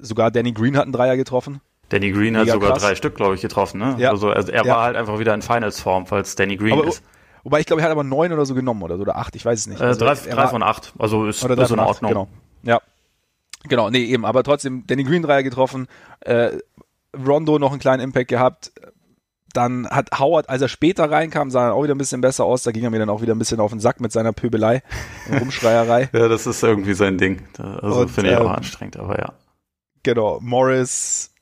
sogar 0.00 0.30
Danny 0.30 0.52
Green 0.52 0.76
hat 0.76 0.84
einen 0.84 0.92
Dreier 0.92 1.16
getroffen. 1.16 1.60
Danny 1.88 2.10
Green 2.10 2.34
Mega 2.34 2.40
hat 2.40 2.48
sogar 2.48 2.70
krass. 2.72 2.82
drei 2.82 2.94
Stück, 2.94 3.14
glaube 3.14 3.34
ich, 3.34 3.40
getroffen. 3.40 3.78
Ne? 3.78 3.96
Ja. 3.98 4.10
Also, 4.10 4.30
also 4.30 4.52
er 4.52 4.64
ja. 4.64 4.74
war 4.74 4.82
halt 4.84 4.96
einfach 4.96 5.18
wieder 5.18 5.34
in 5.34 5.42
Finals-Form, 5.42 6.06
falls 6.06 6.36
Danny 6.36 6.56
Green 6.56 6.72
aber, 6.72 6.86
ist. 6.86 7.02
Wobei 7.44 7.60
ich 7.60 7.66
glaube, 7.66 7.82
er 7.82 7.86
hat 7.86 7.92
aber 7.92 8.04
neun 8.04 8.32
oder 8.32 8.44
so 8.44 8.54
genommen 8.54 8.82
oder 8.82 8.96
so, 8.96 9.02
oder 9.02 9.16
acht, 9.16 9.34
ich 9.36 9.44
weiß 9.44 9.60
es 9.60 9.66
nicht. 9.66 9.80
Äh, 9.80 9.84
also 9.84 10.04
drei, 10.04 10.14
drei 10.14 10.48
von 10.48 10.62
acht, 10.62 10.92
also 10.98 11.26
ist, 11.26 11.42
ist 11.42 11.70
in 11.70 11.78
Ordnung. 11.78 12.10
Genau. 12.10 12.28
Ja, 12.62 12.80
Genau, 13.64 13.90
nee, 13.90 14.04
eben, 14.04 14.24
aber 14.24 14.42
trotzdem 14.42 14.86
Danny 14.86 15.04
Green 15.04 15.22
Dreier 15.22 15.42
getroffen, 15.42 15.88
äh, 16.20 16.58
Rondo 17.16 17.58
noch 17.58 17.72
einen 17.72 17.80
kleinen 17.80 18.02
Impact 18.02 18.28
gehabt. 18.28 18.72
Dann 19.54 19.88
hat 19.88 20.18
Howard, 20.18 20.48
als 20.48 20.62
er 20.62 20.68
später 20.68 21.10
reinkam, 21.10 21.50
sah 21.50 21.68
er 21.68 21.74
auch 21.74 21.82
wieder 21.82 21.94
ein 21.94 21.98
bisschen 21.98 22.20
besser 22.20 22.44
aus. 22.44 22.62
Da 22.62 22.70
ging 22.70 22.84
er 22.84 22.90
mir 22.90 22.98
dann 22.98 23.08
auch 23.08 23.22
wieder 23.22 23.34
ein 23.34 23.38
bisschen 23.38 23.60
auf 23.60 23.70
den 23.70 23.80
Sack 23.80 24.00
mit 24.00 24.12
seiner 24.12 24.32
Pöbelei 24.32 24.82
und 25.30 25.38
Rumschreierei. 25.40 26.10
ja, 26.12 26.28
das 26.28 26.46
ist 26.46 26.62
irgendwie 26.62 26.94
sein 26.94 27.16
Ding. 27.18 27.48
Also 27.58 28.06
finde 28.08 28.32
ich 28.32 28.38
ähm, 28.38 28.46
auch 28.46 28.50
anstrengend, 28.50 28.98
aber 28.98 29.18
ja. 29.18 29.32
Genau, 30.02 30.38
Morris, 30.40 31.32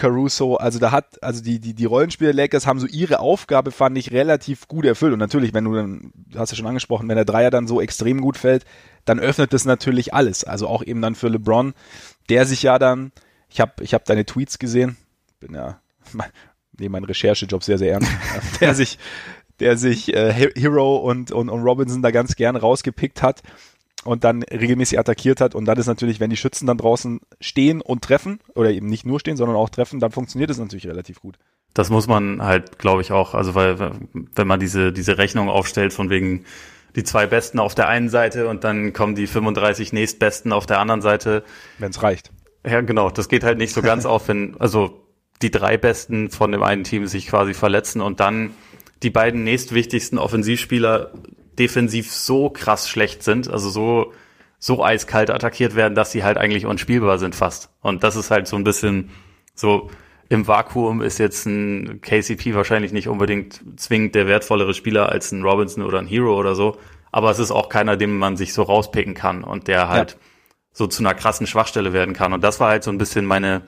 Caruso, 0.00 0.56
also 0.56 0.78
da 0.78 0.92
hat, 0.92 1.22
also 1.22 1.42
die, 1.42 1.58
die, 1.58 1.74
die 1.74 1.84
Rollenspieler 1.84 2.32
Lakers 2.32 2.66
haben 2.66 2.80
so 2.80 2.86
ihre 2.86 3.20
Aufgabe, 3.20 3.70
fand 3.70 3.98
ich, 3.98 4.12
relativ 4.12 4.66
gut 4.66 4.86
erfüllt. 4.86 5.12
Und 5.12 5.18
natürlich, 5.18 5.52
wenn 5.52 5.64
du 5.64 5.74
dann, 5.74 6.12
hast 6.34 6.52
du 6.52 6.56
schon 6.56 6.66
angesprochen, 6.66 7.06
wenn 7.08 7.16
der 7.16 7.26
Dreier 7.26 7.50
dann 7.50 7.66
so 7.66 7.82
extrem 7.82 8.22
gut 8.22 8.38
fällt, 8.38 8.64
dann 9.04 9.20
öffnet 9.20 9.52
das 9.52 9.66
natürlich 9.66 10.14
alles. 10.14 10.42
Also 10.42 10.68
auch 10.68 10.82
eben 10.82 11.02
dann 11.02 11.14
für 11.14 11.28
LeBron, 11.28 11.74
der 12.30 12.46
sich 12.46 12.62
ja 12.62 12.78
dann, 12.78 13.12
ich 13.50 13.60
habe 13.60 13.72
ich 13.82 13.92
hab 13.92 14.06
deine 14.06 14.24
Tweets 14.24 14.58
gesehen, 14.58 14.96
bin 15.38 15.54
ja, 15.54 15.80
nehme 16.78 16.92
meinen 16.92 17.04
Recherchejob 17.04 17.62
sehr, 17.62 17.76
sehr 17.76 17.92
ernst, 17.92 18.10
der 18.62 18.74
sich, 18.74 18.98
der 19.58 19.76
sich 19.76 20.14
äh, 20.14 20.32
Hero 20.32 20.96
und, 20.96 21.30
und, 21.30 21.50
und 21.50 21.62
Robinson 21.62 22.00
da 22.00 22.10
ganz 22.10 22.36
gern 22.36 22.56
rausgepickt 22.56 23.22
hat 23.22 23.42
und 24.04 24.24
dann 24.24 24.42
regelmäßig 24.42 24.98
attackiert 24.98 25.40
hat. 25.40 25.54
Und 25.54 25.66
dann 25.66 25.78
ist 25.78 25.86
natürlich, 25.86 26.20
wenn 26.20 26.30
die 26.30 26.36
Schützen 26.36 26.66
dann 26.66 26.78
draußen 26.78 27.20
stehen 27.40 27.80
und 27.80 28.02
treffen, 28.02 28.40
oder 28.54 28.70
eben 28.70 28.86
nicht 28.86 29.06
nur 29.06 29.20
stehen, 29.20 29.36
sondern 29.36 29.56
auch 29.56 29.68
treffen, 29.68 30.00
dann 30.00 30.10
funktioniert 30.10 30.50
es 30.50 30.58
natürlich 30.58 30.86
relativ 30.86 31.20
gut. 31.20 31.36
Das 31.74 31.90
muss 31.90 32.06
man 32.06 32.42
halt, 32.42 32.78
glaube 32.78 33.02
ich, 33.02 33.12
auch, 33.12 33.34
also 33.34 33.54
weil, 33.54 33.92
wenn 34.34 34.46
man 34.46 34.58
diese, 34.58 34.92
diese 34.92 35.18
Rechnung 35.18 35.48
aufstellt 35.48 35.92
von 35.92 36.10
wegen 36.10 36.44
die 36.96 37.04
zwei 37.04 37.26
Besten 37.26 37.60
auf 37.60 37.74
der 37.74 37.88
einen 37.88 38.08
Seite 38.08 38.48
und 38.48 38.64
dann 38.64 38.92
kommen 38.92 39.14
die 39.14 39.28
35 39.28 39.92
nächstbesten 39.92 40.52
auf 40.52 40.66
der 40.66 40.80
anderen 40.80 41.02
Seite. 41.02 41.44
Wenn 41.78 41.90
es 41.90 42.02
reicht. 42.02 42.30
Ja, 42.66 42.80
genau. 42.80 43.10
Das 43.10 43.28
geht 43.28 43.44
halt 43.44 43.58
nicht 43.58 43.72
so 43.72 43.82
ganz 43.82 44.06
auf, 44.06 44.26
wenn, 44.28 44.56
also 44.58 45.06
die 45.40 45.50
drei 45.50 45.76
Besten 45.76 46.30
von 46.30 46.52
dem 46.52 46.62
einen 46.62 46.84
Team 46.84 47.06
sich 47.06 47.28
quasi 47.28 47.54
verletzen 47.54 48.00
und 48.00 48.20
dann 48.20 48.50
die 49.02 49.10
beiden 49.10 49.44
nächstwichtigsten 49.44 50.18
Offensivspieler 50.18 51.12
defensiv 51.60 52.10
so 52.10 52.50
krass 52.50 52.88
schlecht 52.88 53.22
sind, 53.22 53.48
also 53.48 53.68
so, 53.68 54.12
so 54.58 54.82
eiskalt 54.82 55.30
attackiert 55.30 55.76
werden, 55.76 55.94
dass 55.94 56.10
sie 56.10 56.24
halt 56.24 56.38
eigentlich 56.38 56.66
unspielbar 56.66 57.18
sind 57.18 57.36
fast. 57.36 57.70
Und 57.82 58.02
das 58.02 58.16
ist 58.16 58.30
halt 58.30 58.48
so 58.48 58.56
ein 58.56 58.64
bisschen 58.64 59.10
so, 59.54 59.90
im 60.30 60.46
Vakuum 60.46 61.02
ist 61.02 61.18
jetzt 61.18 61.44
ein 61.46 62.00
KCP 62.00 62.54
wahrscheinlich 62.54 62.92
nicht 62.92 63.08
unbedingt 63.08 63.60
zwingend 63.76 64.14
der 64.14 64.26
wertvollere 64.26 64.74
Spieler 64.74 65.10
als 65.10 65.32
ein 65.32 65.42
Robinson 65.42 65.84
oder 65.84 65.98
ein 65.98 66.06
Hero 66.06 66.38
oder 66.38 66.54
so. 66.54 66.78
Aber 67.12 67.30
es 67.30 67.38
ist 67.38 67.50
auch 67.50 67.68
keiner, 67.68 67.96
dem 67.96 68.16
man 68.16 68.36
sich 68.36 68.54
so 68.54 68.62
rauspicken 68.62 69.14
kann 69.14 69.44
und 69.44 69.68
der 69.68 69.88
halt 69.88 70.12
ja. 70.12 70.18
so 70.72 70.86
zu 70.86 71.02
einer 71.02 71.14
krassen 71.14 71.46
Schwachstelle 71.46 71.92
werden 71.92 72.14
kann. 72.14 72.32
Und 72.32 72.42
das 72.42 72.60
war 72.60 72.70
halt 72.70 72.84
so 72.84 72.90
ein 72.90 72.98
bisschen 72.98 73.26
meine, 73.26 73.62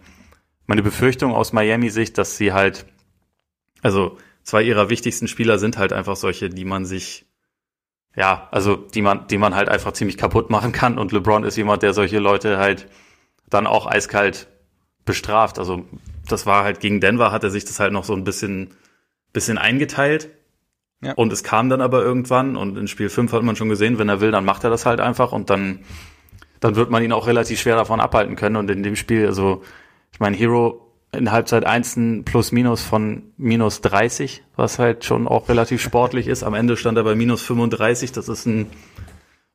meine 0.67 0.83
Befürchtung 0.83 1.35
aus 1.35 1.53
Miami-Sicht, 1.53 2.17
dass 2.17 2.37
sie 2.37 2.53
halt, 2.53 2.87
also 3.83 4.17
zwei 4.45 4.63
ihrer 4.63 4.89
wichtigsten 4.89 5.29
Spieler 5.29 5.59
sind 5.59 5.77
halt 5.77 5.93
einfach 5.93 6.17
solche, 6.17 6.49
die 6.49 6.65
man 6.65 6.85
sich, 6.85 7.27
ja, 8.17 8.49
also 8.51 8.77
die 8.77 9.03
man, 9.03 9.27
die 9.29 9.39
man 9.39 9.55
halt 9.55 9.69
einfach 9.69 9.93
ziemlich 9.93 10.19
kaputt 10.19 10.51
machen 10.51 10.73
kann. 10.73 10.99
Und 10.99 11.13
LeBron 11.13 11.45
ist 11.45 11.57
jemand, 11.57 11.83
der 11.83 11.95
solche 11.95 12.19
Leute 12.19 12.59
halt 12.59 12.87
dann 13.49 13.67
auch 13.67 13.87
eiskalt 13.87 14.49
bestraft. 15.05 15.59
Also 15.59 15.85
das 16.29 16.47
war 16.47 16.65
halt 16.65 16.81
gegen 16.81 17.01
Denver, 17.01 17.33
hat 17.33 17.45
er 17.45 17.51
sich 17.51 17.65
das 17.65 17.81
halt 17.81 17.93
noch 17.93 18.05
so 18.05 18.15
ein 18.15 18.25
bisschen, 18.25 18.71
bisschen 19.33 19.59
eingeteilt. 19.59 20.31
Ja. 21.03 21.15
Und 21.15 21.33
es 21.33 21.43
kam 21.43 21.69
dann 21.69 21.81
aber 21.81 22.03
irgendwann 22.03 22.57
und 22.57 22.79
in 22.79 22.87
Spiel 22.87 23.09
5 23.09 23.33
hat 23.33 23.43
man 23.43 23.57
schon 23.57 23.69
gesehen, 23.69 23.99
wenn 23.99 24.09
er 24.09 24.21
will, 24.21 24.31
dann 24.31 24.45
macht 24.45 24.63
er 24.63 24.71
das 24.71 24.87
halt 24.87 25.01
einfach 25.01 25.33
und 25.33 25.51
dann, 25.51 25.81
dann 26.61 26.77
wird 26.77 26.91
man 26.91 27.03
ihn 27.03 27.13
auch 27.13 27.27
relativ 27.27 27.61
schwer 27.61 27.75
davon 27.75 27.99
abhalten 27.99 28.37
können. 28.37 28.55
Und 28.57 28.71
in 28.71 28.85
dem 28.85 28.95
Spiel, 28.95 29.27
also 29.27 29.63
ich 30.13 30.21
meine, 30.21 30.37
Hero 30.37 30.82
in 31.15 31.31
Halbzeit 31.31 31.67
1 31.67 31.97
ein 31.97 32.25
Plus-Minus 32.25 32.83
von 32.83 33.23
minus 33.37 33.83
30, 33.83 34.43
was 34.57 34.79
halt 34.79 35.05
schon 35.05 35.29
auch 35.29 35.49
relativ 35.49 35.83
sportlich 35.83 36.27
ist. 36.27 36.43
Am 36.43 36.55
Ende 36.55 36.77
stand 36.77 36.97
er 36.97 37.05
bei 37.05 37.15
minus 37.15 37.43
35, 37.43 38.13
das 38.13 38.29
ist 38.29 38.47
ein 38.47 38.67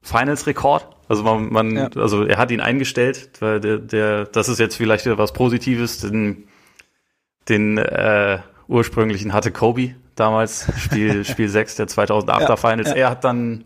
Finals-Rekord. 0.01 0.87
Also 1.09 1.23
man, 1.23 1.51
man 1.51 1.75
ja. 1.75 1.89
also 1.95 2.25
er 2.25 2.37
hat 2.37 2.51
ihn 2.51 2.61
eingestellt, 2.61 3.29
weil 3.39 3.59
der, 3.59 3.79
der, 3.79 4.25
das 4.25 4.49
ist 4.49 4.59
jetzt 4.59 4.75
vielleicht 4.75 5.05
was 5.17 5.33
Positives, 5.33 5.99
den, 6.01 6.47
den 7.49 7.77
äh, 7.77 8.39
ursprünglichen 8.67 9.33
hatte 9.33 9.51
Kobe 9.51 9.95
damals, 10.15 10.67
Spiel, 10.77 11.25
Spiel 11.25 11.49
6 11.49 11.75
der 11.75 11.87
2008er 11.87 12.41
ja, 12.41 12.55
Finals. 12.55 12.89
Ja. 12.89 12.95
Er 12.95 13.09
hat 13.09 13.23
dann 13.23 13.65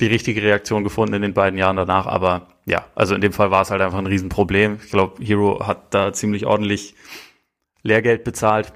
die 0.00 0.06
richtige 0.06 0.42
Reaktion 0.42 0.82
gefunden 0.82 1.14
in 1.14 1.22
den 1.22 1.34
beiden 1.34 1.58
Jahren 1.58 1.76
danach, 1.76 2.06
aber 2.06 2.48
ja, 2.64 2.86
also 2.94 3.14
in 3.14 3.20
dem 3.20 3.32
Fall 3.32 3.50
war 3.50 3.62
es 3.62 3.70
halt 3.70 3.82
einfach 3.82 3.98
ein 3.98 4.06
Riesenproblem. 4.06 4.78
Ich 4.84 4.90
glaube, 4.90 5.24
Hero 5.24 5.66
hat 5.66 5.94
da 5.94 6.12
ziemlich 6.12 6.46
ordentlich 6.46 6.94
Lehrgeld 7.82 8.24
bezahlt. 8.24 8.72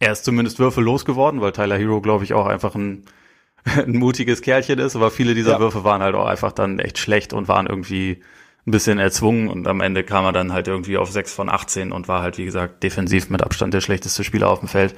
Er 0.00 0.12
ist 0.12 0.24
zumindest 0.24 0.58
Würfe 0.58 0.80
losgeworden, 0.80 1.40
weil 1.40 1.52
Tyler 1.52 1.78
Hero, 1.78 2.00
glaube 2.00 2.24
ich, 2.24 2.34
auch 2.34 2.46
einfach 2.46 2.74
ein, 2.74 3.04
ein 3.64 3.96
mutiges 3.96 4.42
Kerlchen 4.42 4.78
ist, 4.78 4.96
aber 4.96 5.10
viele 5.10 5.34
dieser 5.34 5.52
ja. 5.52 5.60
Würfe 5.60 5.84
waren 5.84 6.02
halt 6.02 6.14
auch 6.14 6.26
einfach 6.26 6.52
dann 6.52 6.78
echt 6.78 6.98
schlecht 6.98 7.32
und 7.32 7.48
waren 7.48 7.66
irgendwie 7.66 8.22
ein 8.66 8.72
bisschen 8.72 8.98
erzwungen 8.98 9.48
und 9.48 9.68
am 9.68 9.80
Ende 9.80 10.02
kam 10.02 10.24
er 10.24 10.32
dann 10.32 10.52
halt 10.52 10.66
irgendwie 10.66 10.96
auf 10.96 11.10
6 11.10 11.32
von 11.32 11.48
18 11.48 11.92
und 11.92 12.08
war 12.08 12.22
halt, 12.22 12.36
wie 12.36 12.44
gesagt, 12.44 12.82
defensiv 12.82 13.30
mit 13.30 13.42
Abstand 13.42 13.72
der 13.72 13.80
schlechteste 13.80 14.24
Spieler 14.24 14.50
auf 14.50 14.58
dem 14.58 14.68
Feld. 14.68 14.96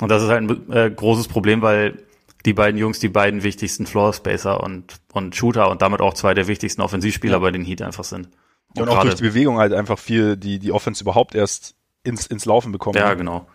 Und 0.00 0.10
das 0.10 0.22
ist 0.22 0.30
halt 0.30 0.50
ein 0.50 0.72
äh, 0.72 0.90
großes 0.90 1.28
Problem, 1.28 1.60
weil 1.60 2.02
die 2.44 2.52
beiden 2.52 2.78
Jungs 2.78 2.98
die 2.98 3.08
beiden 3.08 3.42
wichtigsten 3.42 3.86
Floor 3.86 4.12
Spacer 4.12 4.62
und, 4.62 4.96
und 5.12 5.36
Shooter 5.36 5.70
und 5.70 5.82
damit 5.82 6.00
auch 6.00 6.14
zwei 6.14 6.34
der 6.34 6.46
wichtigsten 6.46 6.82
Offensivspieler 6.82 7.34
ja. 7.34 7.38
bei 7.38 7.50
den 7.50 7.64
Heat 7.64 7.82
einfach 7.82 8.04
sind. 8.04 8.28
Und, 8.74 8.82
und 8.82 8.88
auch 8.88 9.02
durch 9.02 9.14
die 9.14 9.22
Bewegung 9.22 9.58
halt 9.58 9.72
einfach 9.72 9.98
viel 9.98 10.36
die, 10.36 10.58
die 10.58 10.72
Offense 10.72 11.02
überhaupt 11.02 11.34
erst 11.34 11.74
ins, 12.04 12.26
ins 12.26 12.44
Laufen 12.44 12.72
bekommen. 12.72 12.98
Ja, 12.98 13.14
genau. 13.14 13.46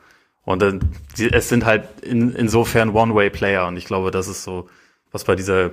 Und 0.44 0.62
dann, 0.62 0.96
die, 1.18 1.32
es 1.32 1.50
sind 1.50 1.66
halt 1.66 2.02
in, 2.02 2.34
insofern 2.34 2.92
One-Way-Player 2.92 3.68
und 3.68 3.76
ich 3.76 3.86
glaube, 3.86 4.12
das 4.12 4.28
ist 4.28 4.44
so, 4.44 4.70
was 5.12 5.26
bei 5.26 5.36
dieser 5.36 5.72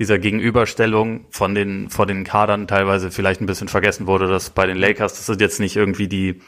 dieser 0.00 0.18
Gegenüberstellung 0.18 1.26
von 1.28 1.54
den, 1.54 1.90
von 1.90 2.08
den 2.08 2.24
Kadern 2.24 2.66
teilweise 2.66 3.10
vielleicht 3.10 3.42
ein 3.42 3.46
bisschen 3.46 3.68
vergessen 3.68 4.06
wurde, 4.06 4.28
dass 4.28 4.48
bei 4.48 4.66
den 4.66 4.78
Lakers, 4.78 5.12
das 5.12 5.26
sind 5.26 5.42
jetzt 5.42 5.60
nicht 5.60 5.76
irgendwie 5.76 6.08
die, 6.08 6.40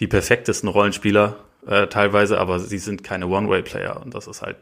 die 0.00 0.06
perfektesten 0.06 0.66
Rollenspieler 0.68 1.36
äh, 1.66 1.88
teilweise, 1.88 2.38
aber 2.38 2.58
sie 2.58 2.78
sind 2.78 3.04
keine 3.04 3.26
One-Way-Player 3.26 4.00
und 4.02 4.14
das 4.14 4.26
ist 4.26 4.40
halt 4.40 4.56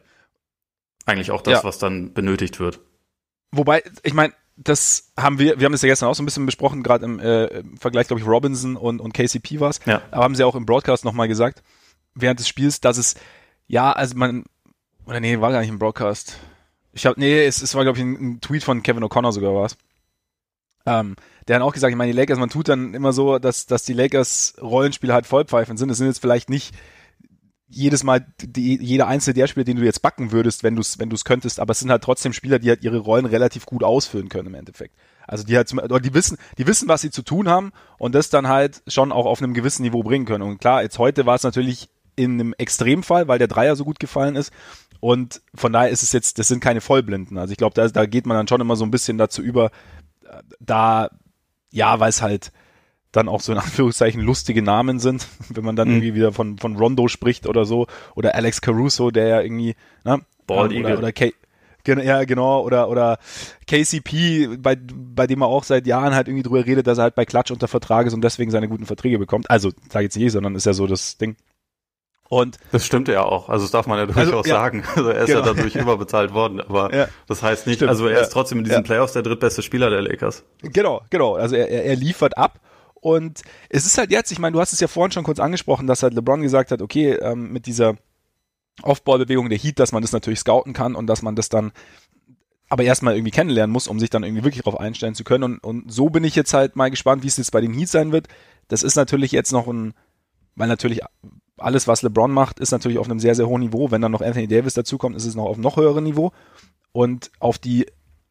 eigentlich 1.06 1.30
auch 1.30 1.42
das, 1.42 1.62
ja. 1.62 1.64
was 1.64 1.78
dann 1.78 2.12
benötigt 2.12 2.60
wird. 2.60 2.80
Wobei, 3.52 3.82
ich 4.02 4.14
meine, 4.14 4.32
das 4.56 5.12
haben 5.18 5.38
wir, 5.38 5.58
wir 5.58 5.64
haben 5.64 5.72
das 5.72 5.82
ja 5.82 5.88
gestern 5.88 6.08
auch 6.08 6.14
so 6.14 6.22
ein 6.22 6.26
bisschen 6.26 6.46
besprochen, 6.46 6.82
gerade 6.82 7.04
im, 7.04 7.18
äh, 7.18 7.46
im 7.46 7.76
Vergleich, 7.76 8.06
glaube 8.06 8.20
ich, 8.20 8.26
Robinson 8.26 8.76
und, 8.76 9.00
und 9.00 9.12
KCP 9.12 9.60
war 9.60 9.70
es. 9.70 9.80
Ja. 9.84 10.02
Aber 10.10 10.24
haben 10.24 10.34
sie 10.34 10.44
auch 10.44 10.54
im 10.54 10.66
Broadcast 10.66 11.04
nochmal 11.04 11.28
gesagt, 11.28 11.62
während 12.14 12.40
des 12.40 12.48
Spiels, 12.48 12.80
dass 12.80 12.98
es, 12.98 13.14
ja, 13.66 13.92
also 13.92 14.16
man, 14.16 14.44
oder 15.06 15.20
nee, 15.20 15.40
war 15.40 15.50
gar 15.50 15.60
nicht 15.60 15.70
im 15.70 15.78
Broadcast. 15.78 16.38
Ich 16.92 17.06
habe, 17.06 17.18
nee, 17.18 17.44
es, 17.44 17.62
es 17.62 17.74
war, 17.74 17.82
glaube 17.82 17.98
ich, 17.98 18.04
ein, 18.04 18.14
ein, 18.14 18.40
Tweet 18.40 18.62
von 18.62 18.82
Kevin 18.82 19.04
O'Connor 19.04 19.32
sogar 19.32 19.54
war 19.54 19.66
es. 19.66 19.76
Ähm, 20.86 21.16
der 21.48 21.56
hat 21.56 21.62
auch 21.62 21.72
gesagt, 21.72 21.90
ich 21.90 21.96
meine, 21.96 22.12
die 22.12 22.18
Lakers, 22.18 22.38
man 22.38 22.50
tut 22.50 22.68
dann 22.68 22.94
immer 22.94 23.12
so, 23.12 23.38
dass, 23.38 23.66
dass 23.66 23.84
die 23.84 23.92
Lakers 23.92 24.54
Rollenspiele 24.60 25.12
halt 25.12 25.26
vollpfeifen 25.26 25.76
sind. 25.76 25.90
Es 25.90 25.98
sind 25.98 26.06
jetzt 26.06 26.20
vielleicht 26.20 26.48
nicht 26.48 26.74
jedes 27.68 28.04
Mal 28.04 28.26
die, 28.40 28.78
jeder 28.80 29.06
einzelne 29.06 29.34
der 29.34 29.46
Spieler, 29.46 29.64
den 29.64 29.76
du 29.76 29.84
jetzt 29.84 30.02
backen 30.02 30.32
würdest, 30.32 30.62
wenn 30.62 30.74
du 30.74 30.80
es 30.80 30.98
wenn 30.98 31.10
du's 31.10 31.24
könntest, 31.24 31.60
aber 31.60 31.72
es 31.72 31.80
sind 31.80 31.90
halt 31.90 32.02
trotzdem 32.02 32.32
Spieler, 32.32 32.58
die 32.58 32.68
halt 32.68 32.84
ihre 32.84 32.98
Rollen 32.98 33.26
relativ 33.26 33.66
gut 33.66 33.82
ausfüllen 33.82 34.28
können 34.28 34.48
im 34.48 34.54
Endeffekt. 34.54 34.94
Also 35.26 35.44
die 35.44 35.56
halt 35.56 35.68
zum, 35.68 35.80
die 36.02 36.14
wissen, 36.14 36.36
die 36.58 36.66
wissen, 36.66 36.88
was 36.88 37.00
sie 37.00 37.10
zu 37.10 37.22
tun 37.22 37.48
haben 37.48 37.72
und 37.98 38.14
das 38.14 38.28
dann 38.28 38.48
halt 38.48 38.82
schon 38.86 39.12
auch 39.12 39.26
auf 39.26 39.42
einem 39.42 39.54
gewissen 39.54 39.82
Niveau 39.82 40.02
bringen 40.02 40.26
können. 40.26 40.42
Und 40.42 40.60
klar, 40.60 40.82
jetzt 40.82 40.98
heute 40.98 41.24
war 41.24 41.36
es 41.36 41.42
natürlich 41.42 41.88
in 42.16 42.34
einem 42.34 42.54
Extremfall, 42.58 43.26
weil 43.28 43.38
der 43.38 43.48
Dreier 43.48 43.76
so 43.76 43.84
gut 43.84 43.98
gefallen 43.98 44.36
ist. 44.36 44.52
Und 45.00 45.40
von 45.54 45.72
daher 45.72 45.90
ist 45.90 46.02
es 46.02 46.12
jetzt, 46.12 46.38
das 46.38 46.48
sind 46.48 46.60
keine 46.60 46.80
Vollblinden. 46.80 47.38
Also 47.38 47.52
ich 47.52 47.58
glaube, 47.58 47.74
da, 47.74 47.88
da 47.88 48.06
geht 48.06 48.26
man 48.26 48.36
dann 48.36 48.48
schon 48.48 48.60
immer 48.60 48.76
so 48.76 48.84
ein 48.84 48.90
bisschen 48.90 49.18
dazu 49.18 49.42
über, 49.42 49.70
da, 50.60 51.10
ja, 51.70 51.98
weil 52.00 52.10
es 52.10 52.22
halt 52.22 52.52
dann 53.16 53.28
auch 53.28 53.40
so 53.40 53.52
in 53.52 53.58
Anführungszeichen 53.58 54.20
lustige 54.20 54.62
Namen 54.62 54.98
sind, 54.98 55.26
wenn 55.48 55.64
man 55.64 55.76
dann 55.76 55.88
mhm. 55.88 55.94
irgendwie 55.94 56.14
wieder 56.14 56.32
von, 56.32 56.58
von 56.58 56.76
Rondo 56.76 57.08
spricht 57.08 57.46
oder 57.46 57.64
so, 57.64 57.86
oder 58.14 58.34
Alex 58.34 58.60
Caruso, 58.60 59.10
der 59.10 59.28
ja 59.28 59.40
irgendwie, 59.40 59.74
ne? 60.04 60.20
Bald 60.46 60.72
ähm, 60.72 60.84
oder, 60.84 60.98
oder 60.98 61.12
K 61.12 61.32
ja, 61.86 62.24
genau, 62.24 62.62
oder, 62.62 62.88
oder 62.88 63.18
KCP, 63.66 64.56
bei, 64.58 64.74
bei 64.74 65.26
dem 65.26 65.42
er 65.42 65.48
auch 65.48 65.64
seit 65.64 65.86
Jahren 65.86 66.14
halt 66.14 66.28
irgendwie 66.28 66.42
drüber 66.42 66.64
redet, 66.64 66.86
dass 66.86 66.96
er 66.96 67.04
halt 67.04 67.14
bei 67.14 67.26
Klatsch 67.26 67.50
unter 67.50 67.68
Vertrag 67.68 68.06
ist 68.06 68.14
und 68.14 68.22
deswegen 68.22 68.50
seine 68.50 68.68
guten 68.68 68.86
Verträge 68.86 69.18
bekommt. 69.18 69.50
Also, 69.50 69.70
sage 69.90 70.04
jetzt 70.04 70.16
nicht, 70.16 70.32
sondern 70.32 70.54
ist 70.54 70.64
ja 70.64 70.72
so 70.72 70.86
das 70.86 71.18
Ding. 71.18 71.36
Und 72.30 72.56
das 72.72 72.86
stimmt 72.86 73.08
ja 73.08 73.22
auch. 73.22 73.50
Also 73.50 73.64
das 73.64 73.70
darf 73.70 73.86
man 73.86 73.98
ja 73.98 74.06
durchaus 74.06 74.26
also, 74.26 74.38
ja, 74.38 74.54
sagen. 74.54 74.82
Also 74.96 75.10
er 75.10 75.20
ist 75.20 75.26
genau. 75.26 75.40
ja 75.40 75.46
dadurch 75.52 75.76
überbezahlt 75.76 76.32
worden. 76.32 76.60
Aber 76.60 76.94
ja, 76.94 77.08
das 77.26 77.42
heißt 77.42 77.66
nicht, 77.66 77.76
stimmt, 77.76 77.90
also 77.90 78.08
er 78.08 78.22
ist 78.22 78.30
trotzdem 78.30 78.58
in 78.58 78.64
diesen 78.64 78.78
ja. 78.78 78.82
Playoffs 78.82 79.12
der 79.12 79.22
drittbeste 79.22 79.62
Spieler 79.62 79.90
der 79.90 80.00
Lakers. 80.00 80.42
Genau, 80.62 81.02
genau. 81.10 81.34
Also 81.34 81.54
er, 81.54 81.68
er 81.68 81.96
liefert 81.96 82.38
ab. 82.38 82.58
Und 83.04 83.42
es 83.68 83.84
ist 83.84 83.98
halt 83.98 84.10
jetzt, 84.10 84.32
ich 84.32 84.38
meine, 84.38 84.54
du 84.54 84.60
hast 84.60 84.72
es 84.72 84.80
ja 84.80 84.88
vorhin 84.88 85.12
schon 85.12 85.24
kurz 85.24 85.38
angesprochen, 85.38 85.86
dass 85.86 86.02
halt 86.02 86.14
LeBron 86.14 86.40
gesagt 86.40 86.70
hat, 86.70 86.80
okay, 86.80 87.12
ähm, 87.12 87.52
mit 87.52 87.66
dieser 87.66 87.96
Off-Ball-Bewegung 88.80 89.50
der 89.50 89.58
Heat, 89.58 89.78
dass 89.78 89.92
man 89.92 90.00
das 90.00 90.12
natürlich 90.12 90.38
scouten 90.38 90.72
kann 90.72 90.94
und 90.94 91.06
dass 91.06 91.20
man 91.20 91.36
das 91.36 91.50
dann 91.50 91.72
aber 92.70 92.84
erstmal 92.84 93.14
irgendwie 93.14 93.30
kennenlernen 93.30 93.70
muss, 93.70 93.88
um 93.88 94.00
sich 94.00 94.08
dann 94.08 94.24
irgendwie 94.24 94.42
wirklich 94.42 94.64
darauf 94.64 94.80
einstellen 94.80 95.14
zu 95.14 95.22
können. 95.22 95.44
Und, 95.44 95.58
und 95.58 95.92
so 95.92 96.08
bin 96.08 96.24
ich 96.24 96.34
jetzt 96.34 96.54
halt 96.54 96.76
mal 96.76 96.90
gespannt, 96.90 97.22
wie 97.22 97.26
es 97.26 97.36
jetzt 97.36 97.52
bei 97.52 97.60
den 97.60 97.74
Heat 97.74 97.90
sein 97.90 98.10
wird. 98.10 98.28
Das 98.68 98.82
ist 98.82 98.96
natürlich 98.96 99.32
jetzt 99.32 99.52
noch 99.52 99.66
ein, 99.66 99.92
weil 100.56 100.68
natürlich 100.68 101.02
alles, 101.58 101.86
was 101.86 102.00
LeBron 102.00 102.32
macht, 102.32 102.58
ist 102.58 102.70
natürlich 102.70 102.96
auf 102.96 103.10
einem 103.10 103.20
sehr, 103.20 103.34
sehr 103.34 103.48
hohen 103.48 103.60
Niveau. 103.60 103.90
Wenn 103.90 104.00
dann 104.00 104.12
noch 104.12 104.22
Anthony 104.22 104.48
Davis 104.48 104.72
dazukommt, 104.72 105.14
ist 105.14 105.26
es 105.26 105.34
noch 105.34 105.44
auf 105.44 105.56
einem 105.56 105.62
noch 105.62 105.76
höheren 105.76 106.04
Niveau. 106.04 106.32
Und 106.92 107.30
auf 107.38 107.58
die, 107.58 107.84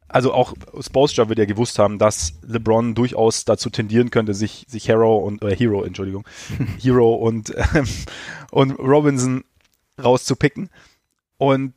also 0.08 0.32
auch 0.32 0.54
Spolstra 0.80 1.28
wird 1.28 1.38
ja 1.38 1.44
gewusst 1.44 1.78
haben, 1.78 1.98
dass 1.98 2.34
LeBron 2.42 2.94
durchaus 2.94 3.44
dazu 3.44 3.70
tendieren 3.70 4.10
könnte, 4.10 4.34
sich, 4.34 4.64
sich 4.68 4.88
Hero 4.88 5.16
und, 5.16 5.42
äh, 5.42 5.56
Hero, 5.56 5.84
Entschuldigung, 5.84 6.26
Hero 6.80 7.14
und, 7.14 7.54
ähm, 7.74 7.88
und 8.50 8.72
Robinson 8.72 9.44
rauszupicken. 10.02 10.70
Und 11.36 11.74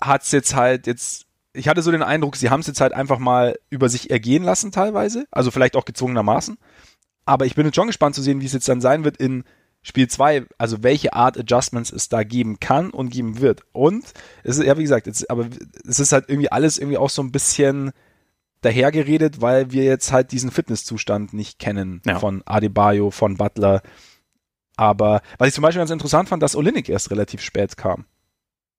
hat's 0.00 0.32
jetzt 0.32 0.54
halt 0.54 0.86
jetzt, 0.86 1.26
ich 1.52 1.68
hatte 1.68 1.82
so 1.82 1.90
den 1.90 2.02
Eindruck, 2.02 2.36
sie 2.36 2.50
haben 2.50 2.60
es 2.60 2.66
jetzt 2.66 2.80
halt 2.80 2.92
einfach 2.92 3.18
mal 3.18 3.56
über 3.70 3.88
sich 3.88 4.10
ergehen 4.10 4.42
lassen 4.42 4.72
teilweise, 4.72 5.26
also 5.30 5.50
vielleicht 5.50 5.76
auch 5.76 5.84
gezwungenermaßen. 5.84 6.58
Aber 7.24 7.46
ich 7.46 7.54
bin 7.54 7.66
jetzt 7.66 7.76
schon 7.76 7.88
gespannt 7.88 8.14
zu 8.14 8.22
sehen, 8.22 8.40
wie 8.40 8.46
es 8.46 8.52
jetzt 8.52 8.68
dann 8.68 8.80
sein 8.80 9.04
wird 9.04 9.16
in 9.16 9.44
Spiel 9.86 10.08
2, 10.08 10.46
also 10.58 10.82
welche 10.82 11.12
Art 11.12 11.38
Adjustments 11.38 11.92
es 11.92 12.08
da 12.08 12.24
geben 12.24 12.58
kann 12.58 12.90
und 12.90 13.10
geben 13.10 13.40
wird. 13.40 13.62
Und 13.70 14.04
es 14.42 14.58
ist, 14.58 14.66
ja, 14.66 14.76
wie 14.76 14.82
gesagt, 14.82 15.06
es, 15.06 15.30
aber 15.30 15.46
es 15.86 16.00
ist 16.00 16.10
halt 16.10 16.24
irgendwie 16.26 16.50
alles 16.50 16.76
irgendwie 16.76 16.98
auch 16.98 17.08
so 17.08 17.22
ein 17.22 17.30
bisschen 17.30 17.92
dahergeredet, 18.62 19.40
weil 19.40 19.70
wir 19.70 19.84
jetzt 19.84 20.10
halt 20.10 20.32
diesen 20.32 20.50
Fitnesszustand 20.50 21.34
nicht 21.34 21.60
kennen 21.60 22.02
ja. 22.04 22.18
von 22.18 22.42
Adebayo, 22.46 23.12
von 23.12 23.36
Butler. 23.36 23.80
Aber 24.76 25.22
was 25.38 25.46
ich 25.46 25.54
zum 25.54 25.62
Beispiel 25.62 25.82
ganz 25.82 25.92
interessant 25.92 26.30
fand, 26.30 26.42
dass 26.42 26.56
Olinik 26.56 26.88
erst 26.88 27.12
relativ 27.12 27.40
spät 27.40 27.76
kam. 27.76 28.06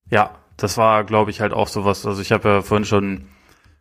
Ja, 0.10 0.36
das 0.58 0.76
war, 0.76 1.06
glaube 1.06 1.32
ich, 1.32 1.40
halt 1.40 1.54
auch 1.54 1.70
sowas. 1.70 2.06
Also 2.06 2.22
ich 2.22 2.34
habe 2.34 2.50
ja 2.50 2.62
vorhin 2.62 2.84
schon 2.84 3.30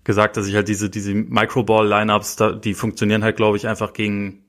gesagt, 0.04 0.37
dass 0.37 0.47
ich 0.47 0.54
halt 0.54 0.68
diese, 0.68 0.90
diese 0.90 1.12
Microball-Lineups, 1.12 2.37
die 2.62 2.75
funktionieren 2.75 3.25
halt, 3.25 3.35
glaube 3.35 3.56
ich, 3.56 3.66
einfach 3.66 3.95
gegen 3.95 4.46